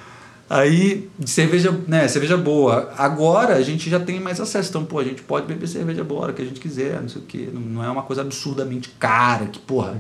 [0.48, 2.92] Aí, cerveja, né, cerveja boa.
[2.98, 4.70] Agora a gente já tem mais acesso.
[4.70, 7.08] Então, pô, a gente pode beber cerveja boa a hora que a gente quiser, não
[7.08, 7.48] sei o quê.
[7.52, 9.96] Não, não é uma coisa absurdamente cara, que, porra,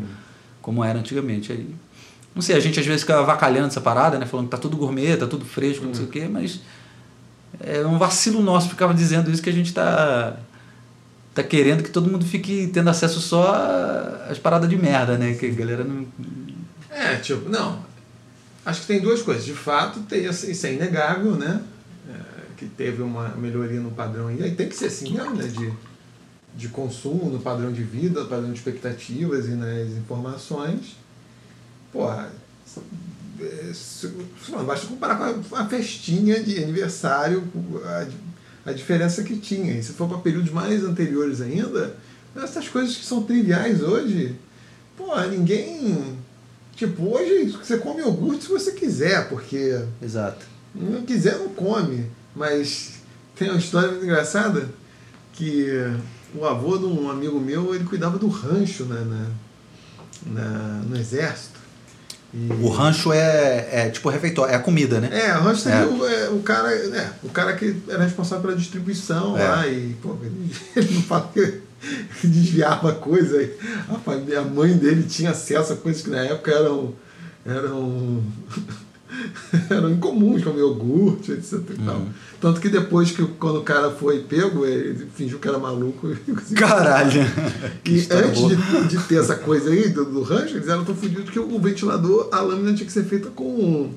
[0.60, 1.52] como era antigamente.
[1.52, 1.68] Aí,
[2.34, 4.26] não sei, a gente às vezes fica avacalhando essa parada, né?
[4.26, 6.60] Falando que tá tudo gourmet, tá tudo fresco, não sei o quê, mas
[7.60, 10.36] é um vacilo nosso ficava dizendo isso que a gente tá
[11.34, 13.54] tá querendo que todo mundo fique tendo acesso só
[14.28, 15.34] às paradas de merda, né?
[15.34, 16.06] Que a galera não.
[16.90, 17.84] É, tipo, não.
[18.64, 19.44] Acho que tem duas coisas.
[19.44, 21.62] De fato, tem, isso é inegável, né?
[22.08, 22.14] É,
[22.56, 24.42] que teve uma melhoria no padrão aí.
[24.42, 25.46] Aí tem que ser assim mesmo, né?
[25.46, 25.72] De,
[26.54, 30.96] de consumo, no padrão de vida, padrão de expectativas e nas informações.
[31.92, 32.30] Porra,
[33.74, 34.10] se-
[34.50, 37.42] lá, basta comparar com a, festinha de aniversário,
[37.84, 39.72] a, a diferença que tinha.
[39.78, 41.96] E se for para períodos mais anteriores ainda,
[42.36, 44.36] essas coisas que são triviais hoje,
[44.96, 46.18] porra, ninguém.
[46.76, 50.46] Tipo, hoje você come iogurte se você quiser, porque Exato.
[50.74, 52.06] não quiser não come.
[52.34, 52.92] Mas
[53.36, 54.68] tem uma história muito engraçada
[55.32, 55.66] que
[56.34, 59.04] o avô de um amigo meu, ele cuidava do rancho né,
[60.24, 61.49] na, na- no exército.
[62.32, 65.08] E- O rancho é, é tipo refeitório, é a comida, né?
[65.12, 65.86] é, o rancho seria É.
[65.86, 69.48] o, é, o cara, é, o cara que era responsável pela distribuição É.
[69.48, 71.60] lá e, pô, ele, ele não fala que
[72.22, 73.50] desviava coisa.
[73.88, 76.94] A, família- a mãe dele tinha acesso a coisas que na época eram
[77.44, 78.22] eram
[79.68, 81.60] eram incomuns, como iogurte, etc.
[81.84, 81.96] tal.
[81.96, 82.08] Uhum.
[82.40, 86.08] Tanto que depois que quando o cara foi pego, ele fingiu que era maluco
[86.56, 87.22] Caralho!
[87.84, 91.30] E antes de, de ter essa coisa aí do, do rancho, eles eram tão fodidos
[91.30, 93.90] que o ventilador, a lâmina tinha que ser feita com.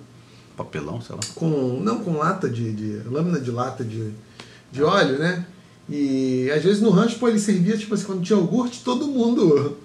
[0.58, 1.22] Papelão, sei lá.
[1.34, 3.02] com não com lata de, de.
[3.10, 4.12] lâmina de lata de,
[4.72, 5.46] de óleo, né?
[5.90, 9.78] E às vezes no rancho, pô, ele servia, tipo assim, quando tinha iogurte, todo mundo.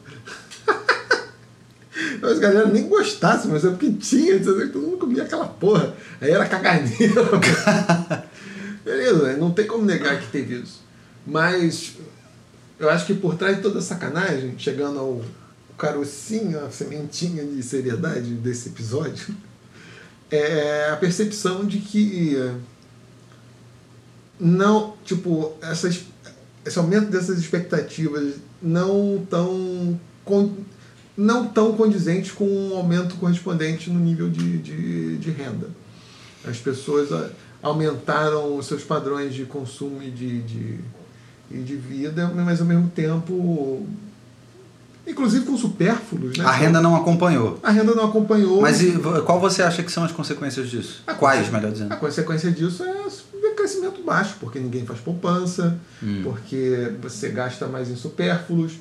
[2.23, 5.95] As galera nem gostasse, mas é porque tinha, todo mundo comia aquela porra.
[6.21, 7.23] Aí era caganeira.
[8.85, 9.37] Beleza, né?
[9.37, 10.83] não tem como negar que teve isso.
[11.27, 11.95] Mas
[12.79, 15.23] eu acho que por trás de toda a sacanagem, chegando ao
[15.77, 19.35] carocinho, a sementinha de seriedade desse episódio,
[20.31, 22.37] é a percepção de que
[24.39, 26.05] não, tipo, essas,
[26.65, 29.99] esse aumento dessas expectativas não tão
[31.21, 35.69] não tão condizentes com um aumento correspondente no nível de, de, de renda.
[36.49, 37.29] As pessoas a-
[37.61, 40.79] aumentaram os seus padrões de consumo e de, de,
[41.51, 43.85] e de vida, mas ao mesmo tempo,
[45.07, 46.39] inclusive com supérfluos.
[46.39, 46.45] Né?
[46.45, 47.59] A renda não acompanhou.
[47.65, 48.61] A renda não acompanhou.
[48.61, 48.93] Mas e,
[49.27, 51.03] qual você acha que são as consequências disso?
[51.07, 51.97] A Quais, melhor A dizendo?
[51.97, 52.95] consequência disso é
[53.57, 55.77] crescimento baixo, porque ninguém faz poupança,
[56.23, 58.75] porque você gasta mais em supérfluos,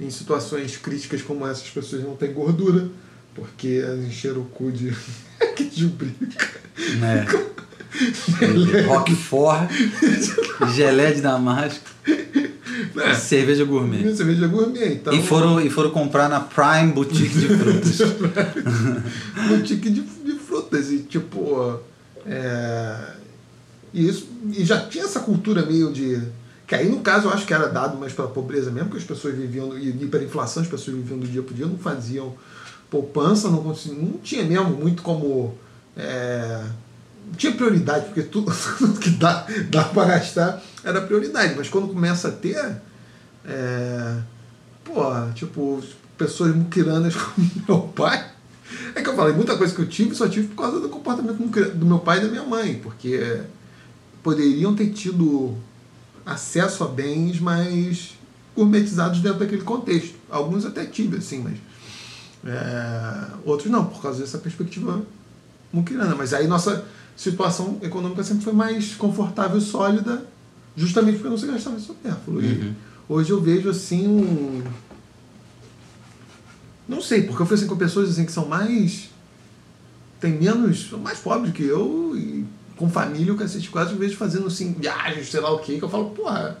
[0.00, 2.88] em situações críticas como essa, as pessoas não têm gordura,
[3.34, 4.92] porque encheram o cu de
[5.72, 6.48] de brica.
[6.98, 7.26] Né?
[8.86, 9.68] Roquefort,
[10.74, 11.84] gelé de damasco,
[12.94, 13.14] Né?
[13.14, 14.14] cerveja gourmet.
[14.14, 14.94] Cerveja gourmet.
[14.94, 17.98] Então, E foram, e foram comprar na Prime Boutique de frutas.
[19.48, 20.90] boutique de, de frutas.
[20.90, 21.78] E tipo.
[22.26, 22.96] É,
[23.92, 24.28] e isso.
[24.56, 26.20] E já tinha essa cultura meio de.
[26.70, 29.02] Que aí no caso eu acho que era dado mais pela pobreza mesmo, que as
[29.02, 29.76] pessoas viviam.
[29.76, 32.36] E hiperinflação, as pessoas viviam do dia pro dia, não faziam
[32.88, 35.58] poupança, não, não tinha mesmo muito como.
[35.96, 36.62] É,
[37.26, 41.54] não tinha prioridade, porque tudo, tudo que dá, dá para gastar era prioridade.
[41.56, 42.76] Mas quando começa a ter.
[43.44, 44.18] É,
[44.84, 45.02] pô,
[45.34, 45.82] tipo,
[46.16, 48.30] pessoas muquiranas como meu pai.
[48.94, 51.42] É que eu falei, muita coisa que eu tive, só tive por causa do comportamento
[51.74, 53.40] do meu pai e da minha mãe, porque
[54.22, 55.58] poderiam ter tido
[56.30, 58.14] acesso a bens mais
[58.54, 60.14] gourmetizados dentro daquele contexto.
[60.30, 61.58] Alguns até tive, assim, mas
[62.44, 65.02] é, outros não, por causa dessa perspectiva
[65.72, 66.14] muquirana.
[66.14, 66.84] Mas aí nossa
[67.16, 70.24] situação econômica sempre foi mais confortável e sólida,
[70.76, 72.42] justamente porque não se gastava em supérfluo.
[72.42, 72.72] E
[73.08, 74.62] hoje eu vejo assim um.
[76.88, 79.10] Não sei, porque eu fui assim com pessoas assim que são mais.
[80.20, 80.88] tem menos.
[80.88, 82.39] são mais pobres que eu e
[82.80, 85.82] com família, o cacete quase, eu vejo fazendo assim, viagens, sei lá o quê, que
[85.82, 86.56] eu falo, porra,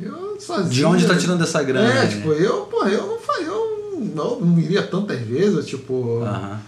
[0.00, 0.70] eu sozinho.
[0.70, 1.92] De onde tá tirando essa grana?
[1.92, 2.06] É, né?
[2.06, 6.22] tipo, eu, porra, eu não faria, eu não, não iria tantas vezes, tipo.
[6.22, 6.60] Aham.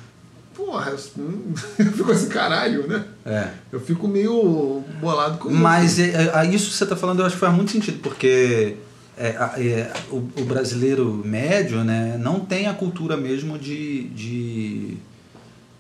[0.57, 0.99] Porra, eu,
[1.87, 3.05] eu fico assim, caralho, né?
[3.25, 3.49] É.
[3.71, 6.17] Eu fico meio bolado com Mas isso.
[6.17, 8.75] é, é, isso que você está falando eu acho que faz muito sentido, porque
[9.17, 14.97] é, é, o, o brasileiro médio né, não tem a cultura mesmo de, de,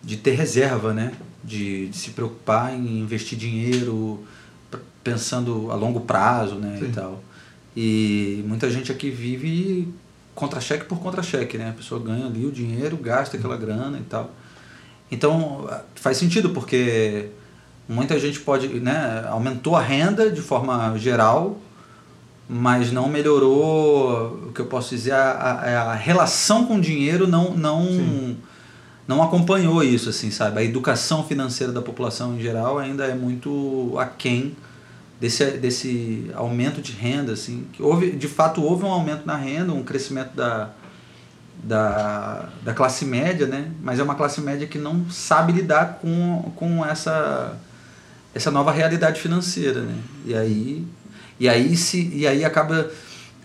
[0.02, 1.12] de ter reserva, né?
[1.44, 4.24] De, de se preocupar em investir dinheiro
[5.04, 6.86] pensando a longo prazo né, Sim.
[6.86, 7.22] e tal.
[7.76, 9.92] E muita gente aqui vive
[10.34, 11.70] contra-cheque por contra-cheque, né?
[11.70, 14.30] A pessoa ganha ali o dinheiro, gasta aquela grana e tal.
[15.10, 17.28] Então faz sentido, porque
[17.88, 21.58] muita gente pode, né, aumentou a renda de forma geral,
[22.48, 27.26] mas não melhorou, o que eu posso dizer, a, a, a relação com o dinheiro
[27.26, 28.36] não, não, Sim.
[29.06, 30.60] Não acompanhou isso, assim, sabe?
[30.60, 34.56] A educação financeira da população em geral ainda é muito aquém
[35.20, 37.66] desse, desse aumento de renda, assim.
[37.72, 40.70] Que houve, de fato, houve um aumento na renda, um crescimento da,
[41.62, 43.70] da, da classe média, né?
[43.82, 47.58] Mas é uma classe média que não sabe lidar com, com essa,
[48.34, 49.96] essa nova realidade financeira, né?
[50.24, 50.86] E aí,
[51.38, 52.90] e aí, se, e aí acaba...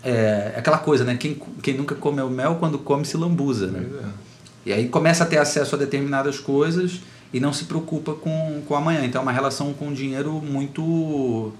[0.02, 1.14] É, aquela coisa, né?
[1.18, 3.86] Quem, quem nunca comeu mel, quando come, se lambuza, né?
[4.02, 4.29] É.
[4.70, 7.00] E aí começa a ter acesso a determinadas coisas
[7.32, 9.04] e não se preocupa com, com amanhã.
[9.04, 11.52] Então é uma relação com o dinheiro muito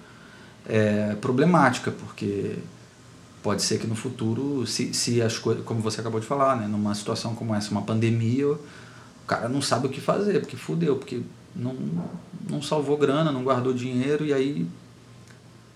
[0.65, 2.55] é, problemática, porque
[3.43, 6.69] pode ser que no futuro, se, se as coisas, como você acabou de falar, né,
[6.69, 8.59] numa situação como essa, uma pandemia, o
[9.27, 11.21] cara não sabe o que fazer, porque fudeu, porque
[11.57, 11.75] não,
[12.49, 14.69] não salvou grana, não guardou dinheiro, e aí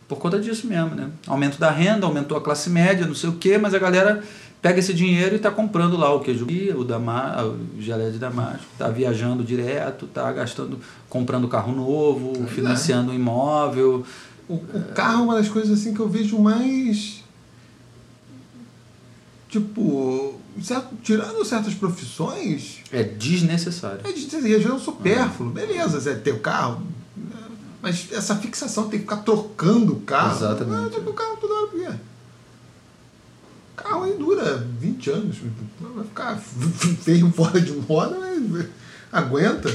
[0.07, 1.11] por conta disso mesmo, né?
[1.27, 4.23] Aumento da renda, aumentou a classe média, não sei o quê, mas a galera
[4.65, 8.65] pega esse dinheiro e está comprando lá o queijo o, dama, o gelé de damasco,
[8.73, 12.47] está viajando direto, está gastando, comprando carro novo, É.
[12.47, 14.07] financiando um imóvel.
[14.49, 17.23] O, o carro é uma das coisas assim que eu vejo mais.
[19.51, 24.01] Tipo, certo- tirando certas profissões, É desnecessário.
[24.03, 25.51] é de dizer, já é um supérfluo.
[25.51, 26.83] Beleza, Zé, ter o carro.
[27.83, 30.35] Mas essa fixação tem que ficar trocando o carro.
[30.39, 30.87] Exatamente.
[30.87, 32.01] Ah, tipo, o carro toda hora
[33.77, 35.37] carro aí dura 20 anos.
[35.81, 36.37] Vai ficar
[37.03, 38.67] feio fora de moda, mas
[39.13, 39.71] aguenta.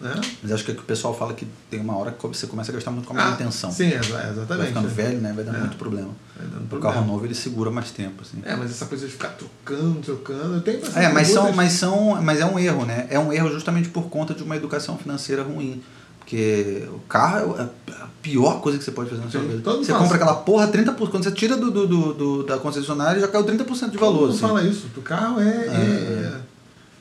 [0.00, 0.14] Né?
[0.42, 2.72] Mas acho que, é que o pessoal fala que tem uma hora que você começa
[2.72, 3.70] a gastar muito com a Ah, manutenção.
[3.70, 4.68] Sim, exa- Vai exatamente.
[4.68, 4.94] ficando né?
[4.94, 5.32] velho, né?
[5.34, 5.60] Vai dando É.
[5.60, 6.08] muito problema.
[6.36, 6.94] Dando O problema.
[6.94, 8.38] carro novo ele segura mais tempo, assim.
[8.42, 11.52] É, mas essa coisa de ficar trocando, trocando, eu tenho a impressão É, mas são,
[11.52, 13.06] mas são, mas é um erro, né?
[13.10, 15.82] É um erro justamente por conta de uma educação financeira ruim.
[16.30, 17.62] Porque o carro é
[17.92, 19.68] a pior coisa que você pode fazer na sua vida.
[19.72, 23.20] Você fala compra aquela porra 30%, quando você tira do, do, do- do- da concessionária
[23.20, 24.20] já caiu 30% de valor.
[24.22, 24.38] mundo assim.
[24.38, 24.86] fala isso.
[24.96, 26.40] O carro é, é,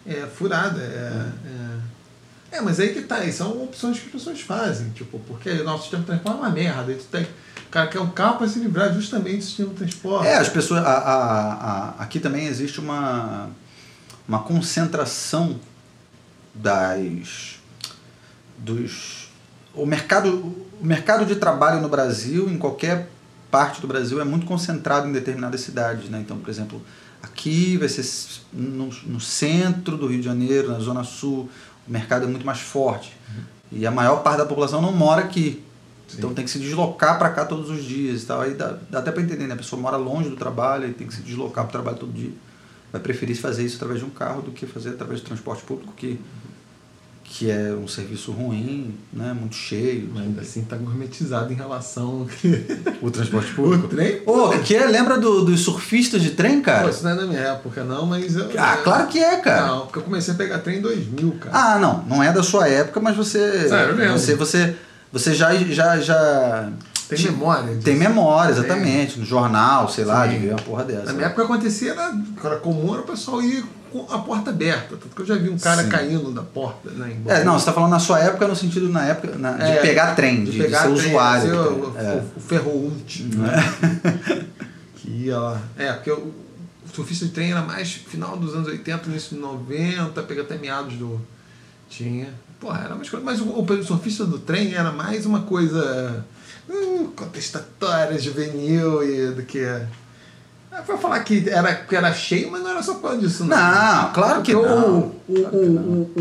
[0.07, 0.81] é, é furada.
[0.81, 1.27] É,
[2.51, 3.17] é, é, mas aí que tá.
[3.17, 4.89] aí São opções que as pessoas fazem.
[4.93, 6.91] Tipo, porque o nosso sistema de transporte é uma merda.
[6.95, 10.25] tu tem, o cara quer um carro para se livrar justamente do sistema de transporte.
[10.27, 10.83] É, as pessoas.
[10.83, 13.47] A, a- a- aqui também existe uma,
[14.27, 15.59] uma concentração
[16.55, 17.59] das.
[18.57, 19.18] dos.
[19.73, 20.29] O mercado,
[20.81, 23.09] o mercado de trabalho no Brasil, em qualquer
[23.51, 26.09] parte do Brasil, é muito concentrado em determinadas cidades.
[26.09, 26.19] Né?
[26.19, 26.81] Então, por exemplo,
[27.21, 28.05] aqui vai ser
[28.51, 31.49] no, no centro do Rio de Janeiro, na Zona Sul,
[31.87, 33.15] o mercado é muito mais forte.
[33.71, 35.63] E a maior parte da população não mora aqui.
[36.17, 38.41] Então tem que se deslocar para cá todos os dias e tal.
[38.41, 39.53] Aí dá, dá até para entender, né?
[39.53, 42.11] A pessoa mora longe do trabalho e tem que se deslocar para o trabalho todo
[42.11, 42.31] dia.
[42.91, 45.93] Vai preferir fazer isso através de um carro do que fazer através de transporte público,
[45.95, 46.19] que,
[47.31, 49.33] que é um serviço ruim, né?
[49.39, 50.09] Muito cheio.
[50.13, 52.27] Mas ainda assim tá gourmetizado em relação ao
[53.07, 53.87] O transporte o público.
[53.87, 54.21] trem.
[54.25, 54.85] Ô, que é?
[54.87, 56.89] Lembra do, dos surfistas de trem, Pô, cara?
[56.89, 58.35] isso não é da minha época, não, mas.
[58.35, 59.67] Eu, Ah, claro que é, cara.
[59.67, 61.55] Não, porque eu comecei a pegar trem em 2000, cara.
[61.55, 63.69] Ah, não, não é da sua época, mas você.
[63.69, 64.17] Sério, eu lembro.
[64.19, 64.75] você, você,
[65.13, 66.69] você já, já, já
[67.07, 67.69] Tem memória?
[67.73, 67.81] disso?
[67.85, 69.19] tem memória, exatamente.
[69.19, 70.31] No jornal, sei lá, Sim.
[70.33, 71.05] de ver uma porra dessa.
[71.05, 72.11] Na minha época acontecia, era,
[72.43, 73.63] era comum era o pessoal ir
[74.09, 74.95] a porta aberta.
[74.97, 75.89] Tanto que eu já vi um cara Sim.
[75.89, 77.17] caindo da porta, né?
[77.27, 79.81] É, não, você tá falando na sua época no sentido na época na- de É,
[79.81, 81.41] pegar trem, de, de pegar ser trem, usuário.
[81.43, 82.23] ser de o, o, É.
[82.35, 83.53] o ferrounte, né?
[84.95, 85.61] que ia lá.
[85.77, 86.33] É, porque o, o
[86.93, 90.95] surfista de trem era mais final dos anos 80, início de 90, pega até meados
[90.95, 91.19] do.
[91.89, 92.29] Tinha.
[92.59, 93.25] Porra, era mais coisa.
[93.25, 96.25] Mas o, o surfista do trem era mais uma coisa
[96.69, 99.59] hum, contestatória, juvenil e do que.
[100.79, 103.45] É, Foi falar que era, que era cheio, mas não era só por causa disso,
[103.45, 103.57] não.
[103.57, 104.99] Não, claro que não.
[104.99, 106.11] O, o, o,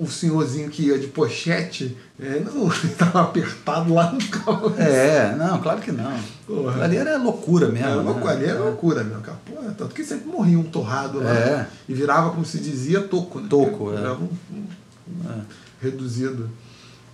[0.00, 4.74] o, o senhorzinho que ia de pochete, é, não, estava apertado lá no carro.
[4.78, 6.12] É, não, claro que não.
[6.46, 6.84] Porra.
[6.84, 7.88] Ali era loucura mesmo.
[7.88, 8.30] É, né?
[8.30, 9.38] ali era loucura, meu cara.
[9.44, 11.30] Porra, tanto que sempre morria um torrado lá.
[11.30, 11.66] É.
[11.88, 13.46] E virava, como se dizia, toco, né?
[13.48, 13.96] Toco, é.
[13.96, 15.42] Virava um, um-
[15.80, 16.50] reduzido.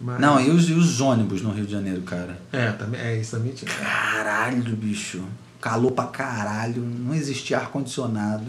[0.01, 2.39] Mas, Não, e os, e os ônibus no Rio de Janeiro, cara?
[2.53, 3.71] É, também, é isso também tinha.
[3.71, 5.23] Caralho, bicho.
[5.65, 8.45] Calor pra caralho, não existia ar-condicionado.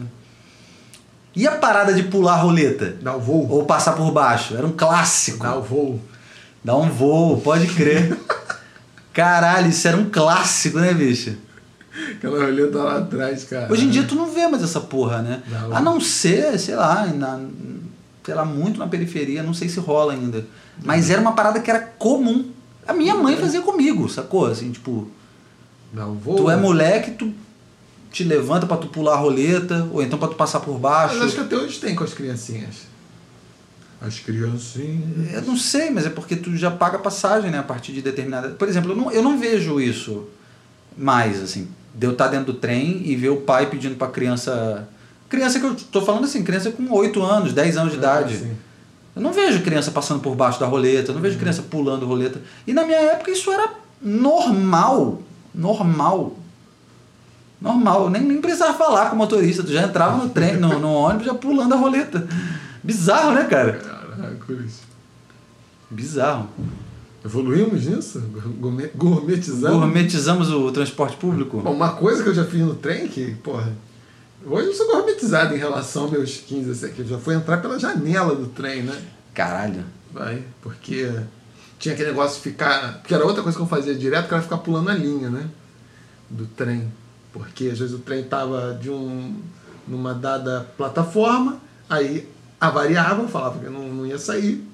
[1.34, 2.94] E a parada de pular a roleta?
[3.02, 3.48] Dá o voo.
[3.52, 4.54] Ou passar por baixo?
[4.54, 5.42] Era um clássico.
[5.42, 6.02] Dá o voo.
[6.62, 8.20] Dá um voo, pode crer.
[9.14, 11.38] Caralho, isso era um clássico, né, bicho?
[12.18, 13.72] Aquela roleta lá atrás, cara.
[13.72, 15.42] Hoje em dia tu não vê mais essa porra, né?
[15.48, 15.74] Não.
[15.74, 17.40] A não ser, sei lá, na,
[18.26, 20.46] sei lá, muito na periferia, não sei se rola ainda.
[20.84, 22.52] Mas era uma parada que era comum.
[22.86, 24.48] A minha mãe fazia comigo, sacou?
[24.48, 25.10] Assim, tipo,
[25.96, 26.36] Dá o voo.
[26.36, 27.34] tu é moleque, tu
[28.12, 31.16] te levanta pra tu pular a roleta, ou então pra tu passar por baixo.
[31.16, 32.88] Mas acho que até hoje tem com as criancinhas.
[34.02, 35.34] As criancinhas.
[35.34, 37.60] Eu não sei, mas é porque tu já paga passagem, né?
[37.60, 38.50] A partir de determinada.
[38.50, 40.26] Por exemplo, eu não, eu não vejo isso
[40.98, 41.70] mais, assim.
[41.94, 44.88] De eu estar dentro do trem e ver o pai pedindo pra criança.
[45.30, 48.36] Criança que eu tô falando assim, criança com 8 anos, 10 anos de idade.
[48.36, 48.56] Ah, sim.
[49.16, 52.42] Eu não vejo criança passando por baixo da roleta, eu não vejo criança pulando roleta.
[52.68, 55.22] E na minha época isso era normal.
[55.56, 56.36] Normal.
[57.62, 58.10] Normal.
[58.10, 59.64] Nem, nem precisava falar com o motorista.
[59.64, 62.28] Tu já entrava no trem, no, no ônibus, já pulando a roleta.
[62.84, 63.74] Bizarro, né, cara?
[63.74, 64.82] Caraca, isso.
[65.90, 66.48] Bizarro.
[67.24, 68.20] Evoluímos nisso?
[68.60, 69.78] Gourmet- Gourmetizamos?
[69.80, 71.60] Gourmetizamos o transporte público?
[71.62, 73.72] Bom, uma coisa que eu já fiz no trem, que, porra,
[74.46, 77.58] hoje eu sou gourmetizado em relação aos meus 15, assim, que eu já fui entrar
[77.58, 78.96] pela janela do trem, né?
[79.34, 79.84] Caralho.
[80.14, 81.12] Vai, porque
[81.80, 83.00] tinha aquele negócio de ficar.
[83.00, 85.48] Porque era outra coisa que eu fazia direto, que era ficar pulando a linha, né?
[86.30, 86.92] Do trem.
[87.34, 89.36] Porque às vezes o trem tava de um.
[89.88, 91.60] numa dada plataforma,
[91.90, 92.28] aí
[92.60, 94.66] avariava, falava que não, não ia sair.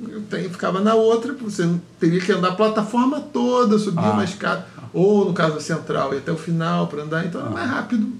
[0.00, 4.12] O trem ficava na outra, você teria que andar a plataforma toda, subir Ah.
[4.12, 4.66] uma escada.
[4.92, 8.12] Ou no caso central, ir até o final para andar, então era mais rápido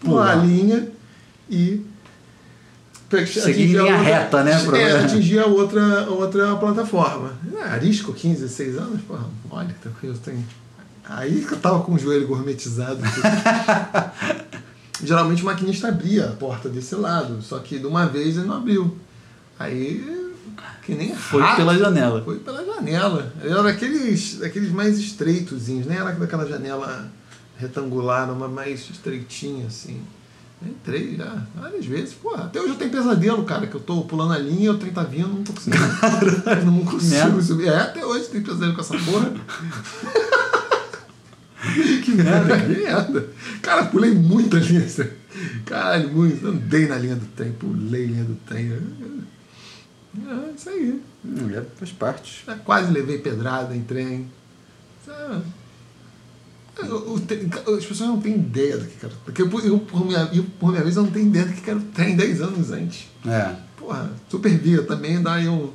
[0.00, 0.88] pular a linha
[1.48, 1.84] e
[3.26, 7.32] Seguir linha outra- reta, né, É, atingir a outra, outra plataforma.
[7.56, 10.44] É, arisco, 15, 16 anos, porra, olha, tranquilo, tem.
[11.08, 12.98] Aí que eu tava com o joelho gourmetizado.
[15.02, 18.56] Geralmente o maquinista abria a porta desse lado, só que de uma vez ele não
[18.56, 18.96] abriu.
[19.58, 20.32] Aí,
[20.82, 22.22] que nem Foi rato, pela janela.
[22.22, 23.32] Foi pela janela.
[23.42, 27.10] Era daqueles, daqueles mais estreitozinhos, nem era daquela janela
[27.58, 30.00] retangular, uma mais estreitinha assim.
[30.64, 32.14] Entrei já várias vezes.
[32.14, 34.92] Porra, até hoje eu tenho pesadelo, cara, que eu tô pulando a linha, o trem
[34.92, 35.84] tá vindo, não tô conseguindo.
[36.64, 37.68] não consigo subir.
[37.68, 39.32] É, até hoje tem pesadelo com essa porra.
[42.04, 42.58] Que merda.
[42.60, 43.28] Que merda.
[43.60, 44.86] Cara, pulei muito a linha.
[45.64, 46.46] Caralho, muito.
[46.46, 48.72] Andei na linha do trem, pulei a linha do trem.
[50.16, 51.02] É, isso aí.
[51.24, 52.44] Hum, é, faz parte.
[52.46, 54.30] Já quase levei pedrada em trem.
[55.04, 55.34] Sabe?
[55.34, 55.65] O-
[56.84, 59.14] o trem- As pessoas não têm ideia do que era.
[59.24, 61.68] Porque eu, eu, por, minha, eu, por minha vez, eu não tenho ideia do que
[61.70, 63.06] era o trem 10 anos antes.
[63.26, 63.54] É.
[63.78, 65.70] Porra, super via também, daí um.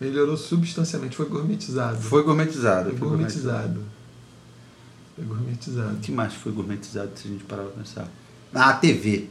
[0.00, 1.98] Melhorou substancialmente, foi gourmetizado.
[2.00, 2.90] Foi gourmetizado.
[2.90, 3.80] Foi Foi gourmetizado.
[5.16, 5.94] Foi gourmetizado.
[5.94, 8.08] O que mais foi gourmetizado se a gente parar pra pensar?
[8.54, 9.26] Ah, a TV.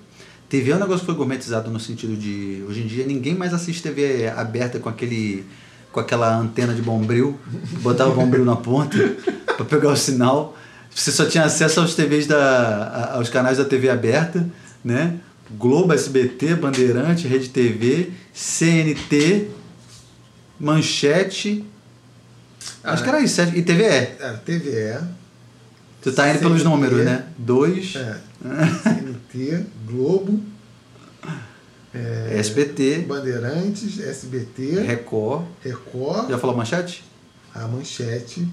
[0.47, 2.63] TV é um negócio que foi gourmetizado no sentido de.
[2.67, 5.45] Hoje em dia ninguém mais assiste TV aberta com aquele.
[5.91, 7.37] com aquela antena de bombril.
[7.81, 8.97] Botava o bombril na ponta
[9.57, 10.55] pra pegar o sinal.
[10.99, 13.11] Você só tinha acesso aos TVs da.
[13.13, 14.45] aos canais da TV aberta,
[14.83, 15.17] né?
[15.51, 19.47] Globo, SBT, Bandeirante, Rede TV, CNT,
[20.59, 21.65] Manchete
[22.83, 23.41] Acho que era isso.
[23.41, 23.83] E TVE.
[23.83, 24.99] Era TVE,
[26.01, 26.69] Tu tá indo pelos CNT.
[26.69, 27.25] números, né?
[27.37, 27.95] Dois.
[27.95, 28.17] é,
[28.83, 30.41] CNT, Globo,
[31.93, 35.45] é, SBT, Bandeirantes, SBT, Record.
[35.63, 37.03] Record, Já falou manchete?
[37.55, 38.47] a Manchete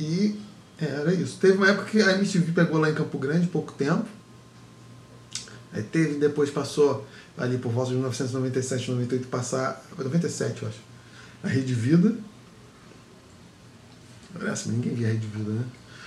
[0.00, 0.34] e
[0.78, 1.38] era isso.
[1.38, 4.04] Teve uma época que a MTV pegou lá em Campo Grande, pouco tempo.
[5.72, 7.06] Aí teve, depois passou
[7.36, 9.84] ali por volta de 1997, 98, passar.
[9.96, 10.78] 97, eu acho.
[11.42, 12.14] A Rede Vida.
[14.38, 15.64] Parece, ninguém via a Rede Vida, né?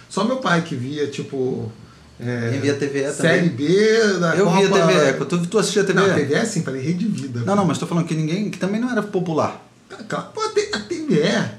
[0.07, 1.71] Só meu pai que via, tipo.
[2.19, 3.67] É, Quem via TVE Série também?
[3.67, 4.57] B da Eu Copa...
[4.87, 5.25] via TVE.
[5.25, 5.95] Tu, tu assistia TVE?
[5.95, 7.41] Não, TVE sim, falei Rede Vida.
[7.41, 8.51] Não, não, mas tô falando que ninguém.
[8.51, 9.65] que também não era popular.
[9.87, 11.58] Tá, Claro, Pô, a TVE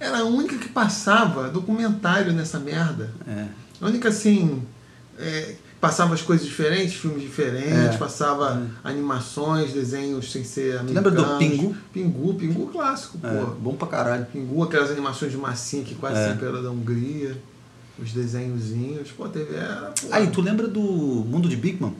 [0.00, 3.10] era a única que passava documentário nessa merda.
[3.26, 3.46] É.
[3.80, 4.62] A única assim.
[5.18, 7.98] é, passava as coisas diferentes, filmes diferentes, É.
[7.98, 10.94] passava animações, desenhos sem ser americanos.
[10.94, 11.76] lembra do Pingu?
[11.92, 13.46] Pingu, Pingu clássico, É, pô.
[13.52, 14.26] bom pra caralho.
[14.26, 16.28] Pingu, aquelas animações de massinha que quase É.
[16.30, 17.36] sempre era da Hungria.
[18.00, 19.10] Os desenhozinhos.
[19.10, 19.92] Pô, a TV era.
[20.00, 20.06] Pô.
[20.12, 21.94] Aí, tu lembra do Mundo de Bigman?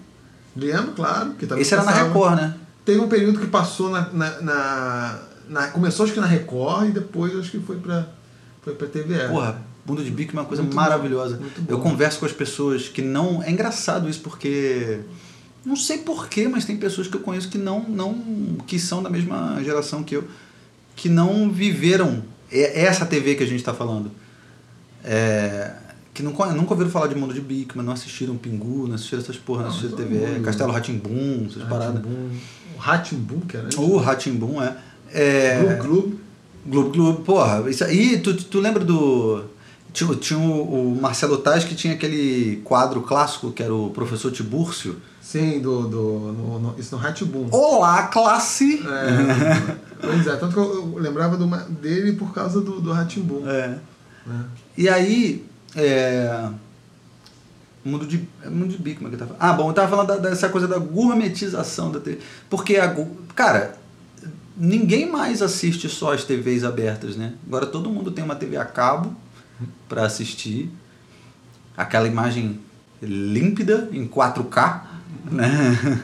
[0.56, 1.34] Lembro, claro.
[1.34, 1.90] Que Esse era na.
[1.90, 2.54] Record, né?
[2.84, 5.18] Teve um período que passou na, na, na-
[5.48, 8.06] na- Começou acho que na Record e depois acho que foi pra,
[8.62, 9.28] foi pra TVE.
[9.30, 11.36] Porra, Mundo de Bigman é uma coisa Muito maravilhosa.
[11.38, 11.64] bom.
[11.68, 13.42] Eu converso com as pessoas que não.
[13.42, 15.00] É engraçado isso porque.
[15.64, 18.14] Não sei porquê, mas tem pessoas que eu conheço que não, não.
[18.66, 20.24] que são da mesma geração que eu,
[20.94, 24.10] que não viveram essa TV que a gente está falando.
[25.04, 25.72] É,
[26.14, 29.36] que não, nunca ouviram falar de Mundo de Bigman, não assistiram Pingu, não assistiram essas
[29.36, 30.44] porra, não Não, assistiram TV, mundo.
[30.44, 32.02] Castelo Ratimbum, essas paradas.
[32.04, 33.78] O Ratimbum, que era antes.
[33.78, 34.76] O Ratimbum é.
[35.12, 36.18] É Gloob.
[36.66, 39.44] Globo Globo, porra, isso aí, tu, tu lembra do.
[39.92, 44.30] Tinha, tinha o, o Marcelo Taz que tinha aquele quadro clássico que era o professor
[44.30, 44.96] Tibúrcio.
[45.20, 45.98] Sim, do, do,
[46.32, 47.48] no, no- isso no Ratimbum.
[47.50, 48.82] Olá, classe!
[48.86, 51.46] É, pois é, tanto que eu, eu lembrava do
[51.80, 53.48] dele por causa do, do Ratimbum.
[53.48, 53.78] É.
[54.26, 54.44] né?
[54.76, 55.44] E aí.
[55.76, 56.48] É,
[57.84, 58.26] mundo de.
[58.44, 60.68] é Mundo de Bigman que eu tava Ah, bom, eu tava falando da- dessa coisa
[60.68, 62.18] da gourmetização da TV.
[62.50, 62.94] Porque a.
[63.34, 63.74] Cara,
[64.58, 67.34] ninguém mais assiste só as TVs abertas, né?
[67.46, 69.14] Agora todo mundo tem uma TV a cabo
[69.88, 70.70] para assistir.
[71.76, 72.58] Aquela imagem
[73.00, 74.82] límpida em 4K,
[75.30, 76.02] né?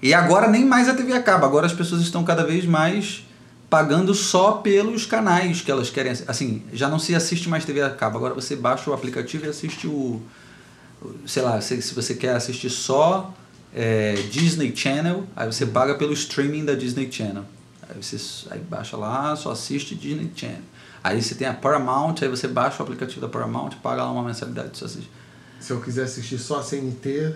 [0.00, 3.24] E agora nem mais a TV a cabo, agora as pessoas estão cada vez mais
[3.70, 6.12] pagando só pelos canais que elas querem.
[6.12, 9.46] assi- Assim, já não se assiste mais TV a cabo, agora você baixa o aplicativo
[9.46, 10.20] e assiste o.
[11.00, 13.32] o- Sei lá, se, se você quer assistir só
[13.74, 17.44] é, Disney Channel, aí você paga pelo streaming da Disney Channel.
[17.88, 18.16] Aí você
[18.50, 20.62] aí baixa lá, só assiste Disney Channel.
[21.02, 24.22] Aí você tem a Paramount, aí você baixa o aplicativo da Paramount, paga lá uma
[24.22, 25.10] mensalidade, só assiste.
[25.58, 27.34] Se eu quiser assistir só a CNT,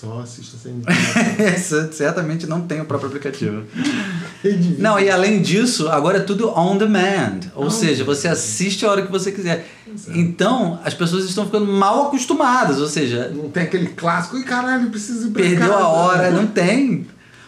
[0.00, 1.42] só assisto a CNT.
[1.42, 3.62] Essa certamente não tem o próprio aplicativo.
[4.78, 7.40] Não, e além disso, agora é tudo on demand.
[7.56, 9.66] Ou seja, você assiste a hora que você quiser.
[9.92, 10.16] Exato.
[10.16, 12.78] Então, as pessoas estão ficando mal acostumadas.
[12.80, 15.82] Ou seja, Não tem aquele clássico, e caralho, preciso ir pra perdeu casa.
[15.82, 17.06] a hora, não tem.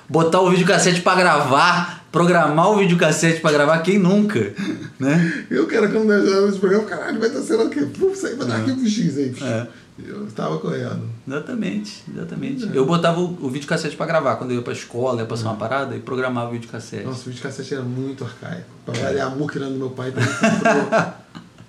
[0.09, 4.53] Botar o videocassete pra gravar, programar o videocassete pra gravar, quem nunca?
[4.99, 5.45] Né?
[5.49, 7.83] Eu quero quando nós vamos pro programa, caralho, vai estar sendo o quê?
[7.97, 8.57] Puf, sai, vai dar É.
[8.59, 9.35] arquivo X aí.
[9.41, 9.67] É.
[10.07, 11.03] Eu tava correndo.
[11.27, 12.71] Exatamente, exatamente.
[12.75, 15.57] Eu botava o, o videocassete pra gravar quando eu ia pra escola, ia passar uma
[15.57, 17.05] parada e programava o videocassete.
[17.05, 18.65] Nossa, o videocassete era muito arcaico.
[18.85, 21.13] Pra variar a muquira do meu pai também comprou,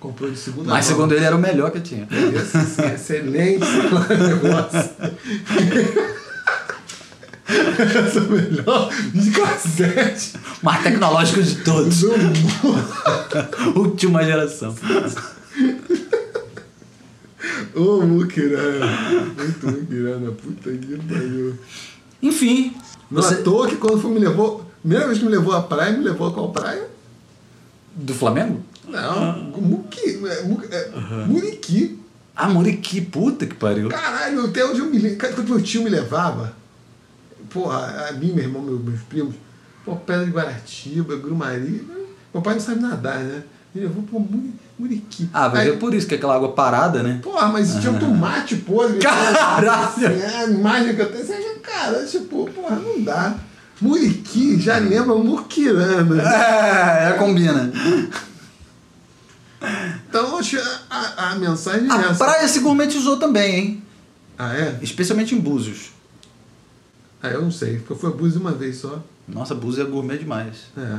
[0.00, 0.96] comprou de segunda Mas mão.
[0.96, 2.08] segundo ele era o melhor que eu tinha.
[2.10, 4.90] Esse, esse, excelente negócio.
[7.52, 12.00] Esse é o melhor videocassete Mais tecnológico de todos.
[12.00, 12.92] do mundo.
[13.76, 14.74] Última geração.
[17.74, 18.86] Ô, Muquirana.
[19.36, 20.30] Muito Muquirana.
[20.32, 21.54] Puta que pariu.
[22.22, 22.74] Enfim,
[23.10, 23.34] Não você...
[23.34, 24.64] à toa que quando foi, me levou.
[24.80, 26.88] Primeira vez que me levou à praia, me levou a qual praia?
[27.94, 28.62] do Flamengo?
[28.88, 30.90] Não, Muqui, é, Mu- é,
[31.26, 31.98] Muriqui.
[32.34, 33.88] Ah, Muriqui, puta que pariu.
[33.90, 35.18] Caralho, até onde eu me lembro.
[35.34, 36.54] Quando meu tio me levava,
[37.50, 39.34] porra, a mim, meu irmão, meu- meus primos,
[39.84, 41.86] pô, Pedra de Guaratiba, Grumari.
[42.32, 43.42] Meu pai não sabe nadar, né?
[43.74, 45.30] Me levou pro Muri- Muriqui.
[45.32, 47.20] Ah, vai Aí, ver por isso que é aquela água parada, né?
[47.22, 48.98] Porra, mas tinha um tomate podre.
[48.98, 49.70] Caralho!
[49.70, 53.34] Assim, a imagem que eu tenho, você cara, tipo, porra, não dá.
[53.80, 56.22] Muriqui já lembra Muquirana.
[56.22, 57.72] É, é combina.
[60.08, 62.24] Então, a, a, a mensagem é A essa.
[62.24, 63.82] praia se gourmetizou também, hein?
[64.38, 64.78] Ah, é?
[64.82, 65.92] Especialmente em Búzios.
[67.22, 69.00] Ah, eu não sei, porque eu fui a Búzios uma vez só.
[69.28, 70.56] Nossa, Búzios é gourmet demais.
[70.76, 70.98] É.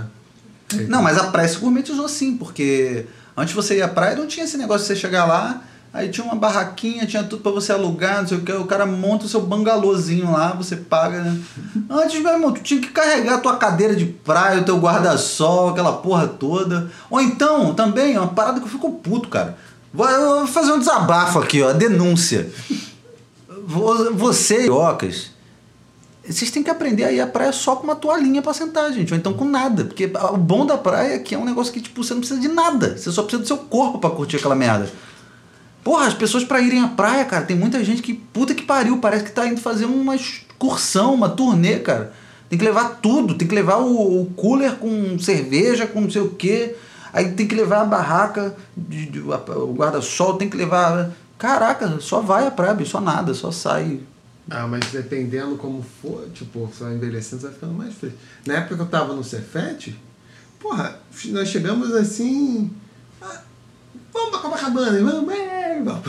[0.88, 3.06] Não, mas a praia se gourmetizou sim, porque
[3.36, 5.62] antes você ia à praia não tinha esse negócio de você chegar lá,
[5.94, 8.52] Aí tinha uma barraquinha, tinha tudo pra você alugar, não sei o que.
[8.52, 11.40] O cara monta o seu bangalôzinho lá, você paga, né?
[11.88, 15.70] Antes, meu irmão, tu tinha que carregar a tua cadeira de praia, o teu guarda-sol,
[15.70, 16.90] aquela porra toda.
[17.12, 19.56] Ou então, também, uma parada que eu fico puto, cara.
[19.94, 22.50] Vou, fazer um desabafo aqui, ó, denúncia.
[23.64, 25.30] Vo- Você, cariocas,
[26.26, 29.12] vocês têm que aprender a ir à praia só com uma toalhinha pra sentar, gente.
[29.14, 29.84] Ou então com nada.
[29.86, 32.40] Porque o bom da praia é que é um negócio que, tipo, você não precisa
[32.40, 32.98] de nada.
[32.98, 34.90] Você só precisa do seu corpo pra curtir aquela merda.
[35.84, 39.00] Porra, as pessoas pra irem à praia, cara, tem muita gente que, puta que pariu,
[39.00, 42.14] parece que tá indo fazer uma excursão, uma turnê, cara.
[42.50, 46.22] Tem que levar tudo, tem que levar o, o cooler com cerveja, com não sei
[46.22, 46.76] o quê.
[47.12, 51.12] Aí tem que levar a barraca, de, de- o guarda-sol, tem que levar.
[51.38, 54.00] Caraca, só vai à praia, só nada, só sai.
[54.50, 58.18] Ah, mas dependendo como for, tipo, só envelhecendo, você vai ficando mais fresco.
[58.46, 59.98] Na época que eu tava no Cefete,
[60.60, 62.72] porra, nós chegamos assim.
[63.22, 63.42] ah,
[64.12, 66.04] vamos pra Copacabana, vamos, é, vamos.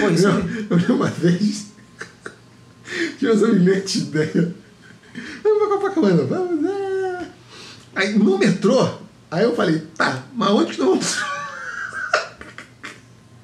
[0.00, 0.32] Pô, isso eu,
[0.70, 1.66] eu lembro uma vez,
[3.18, 4.54] tinha essa brilhante ideia.
[5.42, 7.28] Vamos pra Copacabana, vamos, é.
[7.96, 8.98] Aí no metrô,
[9.30, 11.34] aí eu falei, tá, mas onde que nós vamos.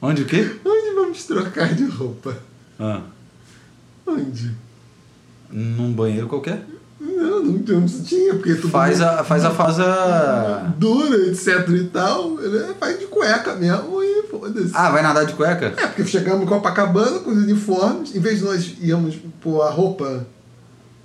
[0.02, 0.58] Onde o quê?
[0.64, 2.36] Onde vamos trocar de roupa?
[2.78, 3.02] Ah,
[4.12, 4.50] Onde?
[5.52, 6.64] num banheiro qualquer?
[7.00, 9.24] Não, não, não tinha, porque tudo Faz a.
[9.24, 9.50] Faz a.
[9.50, 10.72] Faz a.
[10.78, 12.74] dura, etc e tal, né?
[12.78, 14.70] faz de cueca mesmo e foda-se.
[14.74, 15.72] Ah, vai nadar de cueca?
[15.76, 19.70] É, porque chegamos em Copacabana com os uniformes, em vez de nós íamos pôr a
[19.70, 20.26] roupa.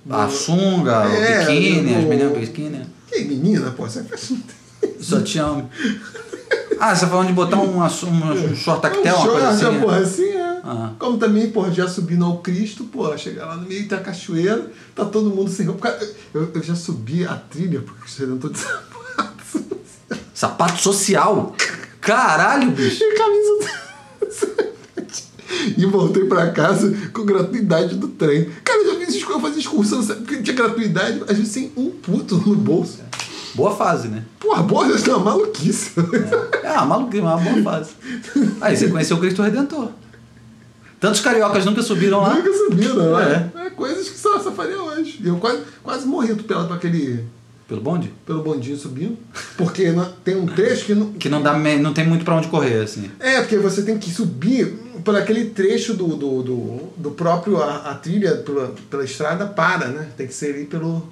[0.08, 2.86] A sunga, É, o biquíni, o- as meninas biquíni.
[3.08, 4.38] Que menina, pô, você faz um
[5.00, 5.46] Só tinha.
[5.50, 5.64] um-
[6.78, 9.64] Ah, você tá falando de botar um, um short tactel, uma coisa short, assim?
[9.64, 9.80] uma né?
[9.80, 10.60] porra assim, é.
[10.64, 10.92] Ah.
[10.98, 15.04] Como também, porra, já subindo ao Cristo, porra, chegar lá no meio da cachoeira, tá
[15.04, 15.96] todo mundo sem roupa.
[16.34, 18.96] Eu, eu já subi a trilha porque o Redentor de sapato.
[20.34, 21.54] Sapato social?
[22.00, 23.02] Caralho, bicho.
[23.02, 23.86] E camisa.
[25.76, 28.50] E voltei pra casa com gratuidade do trem.
[28.64, 30.20] Cara, eu já fiz excursão, eu fazia excursão, sabe?
[30.20, 32.98] porque tinha gratuidade, às vezes sem um puto no bolso.
[33.56, 34.22] Boa fase, né?
[34.38, 35.92] Porra, porra, isso é uma maluquice.
[36.62, 37.90] É, uma maluquice, uma boa fase.
[38.60, 39.88] Aí você conheceu o Cristo Redentor.
[41.00, 42.34] Tantos cariocas nunca subiram lá.
[42.34, 43.18] Nunca subi, não.
[43.18, 43.50] É.
[43.66, 43.70] É.
[43.70, 45.20] coisas que só, só faria hoje.
[45.22, 47.24] E eu quase, quase morri atropelado pra aquele.
[47.68, 48.12] Pelo bonde?
[48.24, 49.18] pelo bondinho subindo.
[49.56, 51.12] Porque não- tem um trecho que não.
[51.12, 53.10] Que não, dá, não tem muito pra onde correr, assim.
[53.18, 54.66] É, porque você tem que subir
[55.04, 57.60] por aquele trecho do, do, do, do próprio.
[57.62, 60.08] A, a trilha pela, pela estrada para, né?
[60.16, 61.08] Tem que ser ali pelo.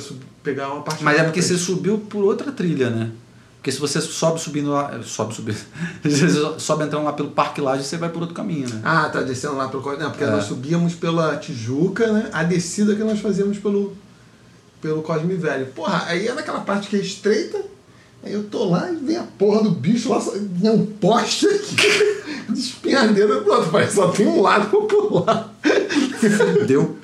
[0.00, 3.10] Sub- pegar uma parte Mas é porque você subiu por outra trilha, né?
[3.56, 5.00] Porque se você sobe subindo lá.
[5.04, 5.56] Sobe subindo.
[6.02, 6.28] Você
[6.58, 8.80] sobe entrando lá pelo Parque Laje, você vai por outro caminho, né?
[8.82, 9.84] Ah, tá descendo lá pelo.
[9.96, 10.30] Não, porque É.
[10.30, 12.28] nós subíamos pela Tijuca, né?
[12.32, 13.96] A descida que nós fazíamos pelo.
[14.80, 15.66] pelo Cosme Velho.
[15.66, 17.62] Porra, aí é naquela parte que é estreita.
[18.24, 21.76] Aí eu tô lá e vem a porra do bicho lá, vem um poste aqui,
[22.50, 23.70] despenhadeira pro outro.
[23.72, 25.54] Mas só tem um lado pra pular.
[26.66, 26.96] Deu.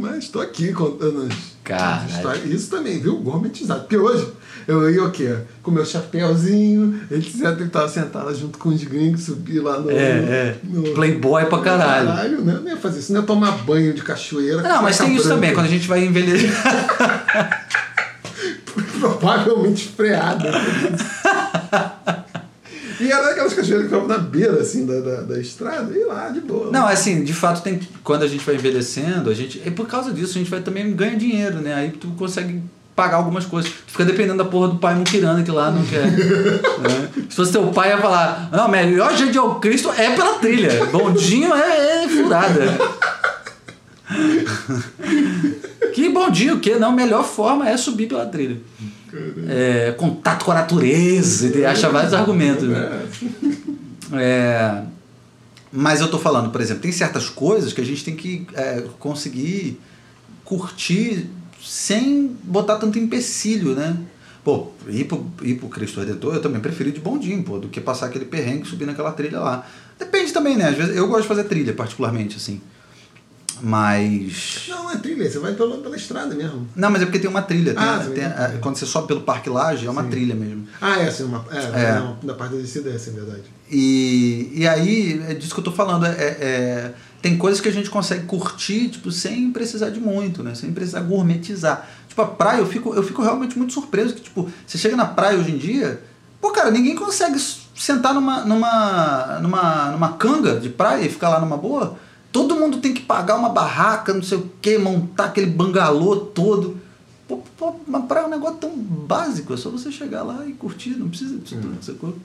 [0.00, 1.50] Mas tô aqui contando as.
[2.46, 3.16] Isso também, viu?
[3.18, 3.80] Gourmetizado.
[3.82, 4.26] Porque hoje
[4.66, 5.36] eu ia o quê?
[5.62, 7.60] Com meu chapéuzinho, etc.
[7.60, 9.90] E tava sentado junto com os gringos, subi lá no.
[9.90, 10.56] É, é.
[10.64, 12.08] no- Playboy pra caralho.
[12.08, 12.58] Caralho, né?
[12.62, 14.62] Não ia fazer isso, não ia tomar banho de cachoeira.
[14.62, 16.50] Não, mas tem isso também, quando a gente vai envelhecer.
[19.00, 20.50] Provavelmente freada.
[23.00, 26.28] e era aquelas cachoeiras que ficavam na beira, assim, da, da, da estrada, e lá,
[26.28, 26.70] de boa.
[26.70, 29.62] Não, assim, de fato, tem, quando a gente vai envelhecendo, a gente.
[29.64, 31.74] E por causa disso, a gente vai também ganha dinheiro, né?
[31.74, 32.62] Aí tu consegue
[32.94, 33.70] pagar algumas coisas.
[33.70, 36.10] Tu fica dependendo da porra do pai muquirana que lá não quer.
[36.10, 37.08] né?
[37.30, 40.84] Se fosse teu pai, ia falar: Não, melhor jeito de ao Cristo é pela trilha.
[40.86, 42.78] Bondinho é, é furada.
[45.94, 46.76] que bondinho o quê?
[46.76, 48.58] Não, melhor forma é subir pela trilha.
[49.48, 52.68] É, contato com a natureza, e acha vários argumentos.
[52.68, 53.08] Né?
[54.12, 54.82] É,
[55.72, 58.84] mas eu tô falando, por exemplo, tem certas coisas que a gente tem que é,
[58.98, 59.80] conseguir
[60.44, 61.28] curtir
[61.62, 63.96] sem botar tanto empecilho, né?
[64.42, 67.68] Pô, ir pro, ir pro Cristo Redentor eu também prefiro ir de bondinho, pô, do
[67.68, 69.66] que passar aquele perrengue subir naquela trilha lá.
[69.98, 70.70] Depende também, né?
[70.70, 72.60] Às vezes eu gosto de fazer trilha, particularmente, assim.
[73.62, 74.64] Mas.
[74.68, 76.66] Não, é trilha, você vai pela, pela estrada mesmo.
[76.74, 77.74] Não, mas é porque tem uma trilha.
[77.74, 78.24] tem- Ah, tem- tem.
[78.24, 80.66] é, quando você sobe pelo Parque Laje, é uma trilha mesmo.
[80.80, 82.02] Ah, é assim, uma, é, É.
[82.22, 83.42] Na parte da descida é essa, é verdade.
[83.70, 86.06] E, e aí, é disso que eu tô falando.
[86.06, 86.92] É, é-
[87.22, 90.54] tem coisas que a gente consegue curtir, tipo, sem precisar de muito, né?
[90.54, 91.86] Sem precisar gourmetizar.
[92.08, 95.04] Tipo, a praia, eu fico, eu fico realmente muito surpreso que, tipo, você chega na
[95.04, 96.02] praia hoje em dia,
[96.40, 97.38] pô, cara, ninguém consegue
[97.76, 101.96] sentar numa, numa, numa, numa canga de praia e ficar lá numa boa.
[102.32, 106.78] Todo mundo tem que pagar uma barraca, não sei o que, montar aquele bangalô todo.
[107.26, 110.52] Pô, pô, uma praia é um negócio tão básico, é só você chegar lá e
[110.52, 112.16] curtir, não precisa disso tudo, sacou?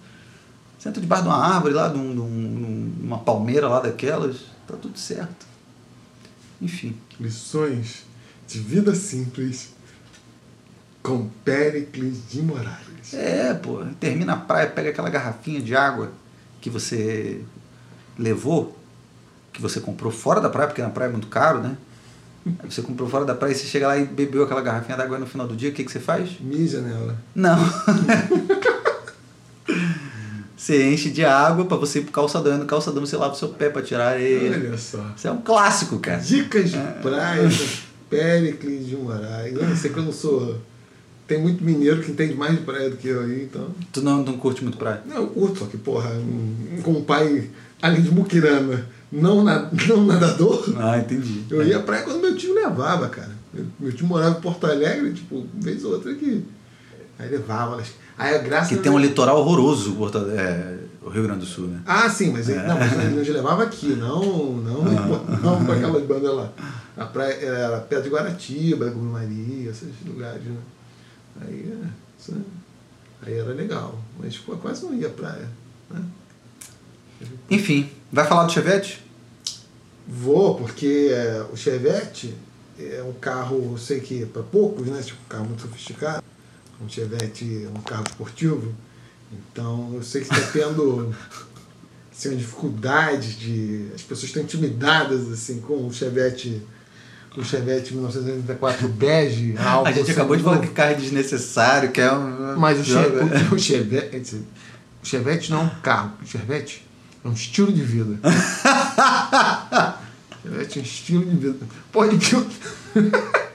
[0.80, 4.38] Senta debaixo de uma árvore lá, de, um, de um- de uma palmeira lá daquelas,
[4.68, 5.46] tá tudo certo.
[6.62, 6.96] Enfim.
[7.20, 8.04] Lições
[8.48, 9.70] de vida simples
[11.02, 13.14] com Péricles de Moraes.
[13.14, 16.12] É, pô, termina a praia, pega aquela garrafinha de água
[16.62, 17.44] que você
[18.18, 18.76] levou,
[19.56, 21.76] que você comprou fora da praia, porque na praia é muito caro, né?
[22.46, 25.18] Aí você comprou fora da praia e você chega lá e bebeu aquela garrafinha d'água
[25.18, 26.30] no final do dia, o que, que você faz?
[26.40, 27.18] Mija nela.
[27.34, 27.58] Não.
[30.56, 32.56] você enche de água pra você ir pro calçadão.
[32.56, 34.52] E no calçadão você lava o seu pé pra tirar areia.
[34.52, 35.04] Olha só.
[35.16, 36.20] Isso é um clássico, cara.
[36.20, 37.66] Dicas de praia com
[38.10, 39.56] Péricles de Moraes.
[39.56, 40.58] Eu não sei que eu não sou.
[41.28, 43.70] Tem muito mineiro que entende mais de praia do que eu aí, então.
[43.92, 45.02] Tu não, não curte muito praia?
[45.08, 47.50] Não, eu curto, só que, porra, um- como pai,
[47.82, 51.46] além de muquirana, não, na, não nadador, Ah, entendi.
[51.50, 53.32] eu ia à praia quando meu tio levava, cara.
[53.54, 56.44] Meu, meu tio morava em Porto Alegre, tipo, vez ou outra que.
[57.18, 57.82] Aí levava.
[58.18, 58.70] Aí a graça.
[58.76, 61.80] Que tem um litoral horroroso, Porto- é, o Rio Grande do Sul, né?
[61.86, 64.22] Ah, sim, mas ele, não, mas ele nos levava aqui, não,
[64.58, 64.84] não,
[65.42, 66.52] não para aquelas bandas lá.
[66.98, 70.58] A praia era perto de Guaratiba, Guru Maria, esses lugares, né?
[71.42, 71.88] Aí, é,
[72.20, 75.48] isso, é- aí era legal, mas quase não ia à praia.
[75.92, 76.02] Né?
[77.50, 79.04] Enfim, vai falar do Chevette?
[80.08, 82.36] Vou, porque é, o Chevette
[82.80, 85.02] é um carro, eu sei que para poucos, né?
[85.02, 86.24] Tipo, um carro muito sofisticado.
[86.82, 88.74] Um Chevette é um carro esportivo.
[89.32, 91.14] Então eu sei que está tendo
[92.12, 93.88] assim, uma dificuldade de.
[93.96, 96.62] As pessoas estão intimidadas assim, com o Chevette.
[97.36, 99.56] O Chevette 1984 bege.
[99.60, 102.58] A gente acabou de falar que carro é desnecessário, que é um.
[102.58, 104.42] Mas o, che o, o Chevette.
[105.04, 106.14] O Chevette não é um carro.
[106.22, 106.85] O Chevette
[107.26, 108.20] é um estilo de vida.
[110.44, 111.68] Chevette é um estilo de vida.
[111.92, 112.46] Pode que eu...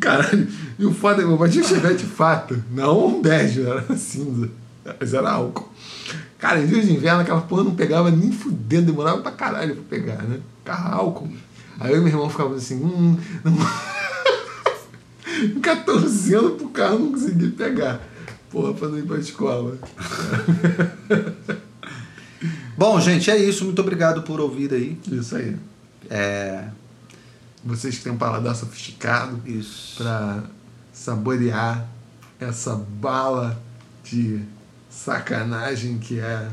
[0.00, 0.48] Caralho,
[0.78, 2.62] e o foda é que eu bati o Chevette fato.
[2.70, 4.48] Não um bege, era cinza.
[5.00, 5.68] Mas era álcool.
[6.38, 9.98] Cara, em dias de inverno aquela porra não pegava nem fudendo, demorava pra caralho pra
[9.98, 10.38] pegar, né?
[10.64, 11.28] Carro álcool.
[11.80, 13.56] Aí eu e meu irmão ficavam assim, hum, não...
[15.54, 18.00] Ficar torcendo pro carro não conseguir pegar.
[18.50, 19.76] Porra, pra não ir pra escola.
[22.76, 23.64] Bom, gente, é isso.
[23.64, 24.98] Muito obrigado por ouvir aí.
[25.10, 25.56] Isso aí.
[26.10, 26.68] É.
[27.64, 29.96] Vocês que têm um paladar sofisticado Isso.
[29.96, 30.42] pra
[30.92, 31.88] saborear
[32.38, 33.58] essa bala
[34.02, 34.42] de
[34.90, 36.50] sacanagem que é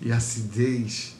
[0.00, 1.16] e acidez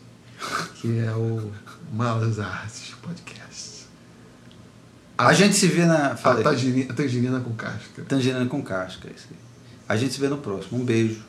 [0.76, 1.50] que é o
[1.92, 3.86] Malas Artes Podcast.
[5.18, 6.12] A gente se vê na.
[6.12, 6.44] A Fala aí.
[6.44, 8.02] tangerina, a tangerina com casca.
[8.08, 9.36] Tangerina com casca, é isso aí.
[9.88, 10.80] A gente se vê no próximo.
[10.80, 11.22] Um beijo.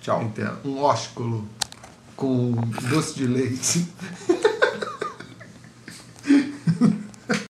[0.00, 0.22] Tchau.
[0.22, 1.48] Então, Um ósculo
[2.22, 2.52] com
[2.88, 3.84] doce de leite.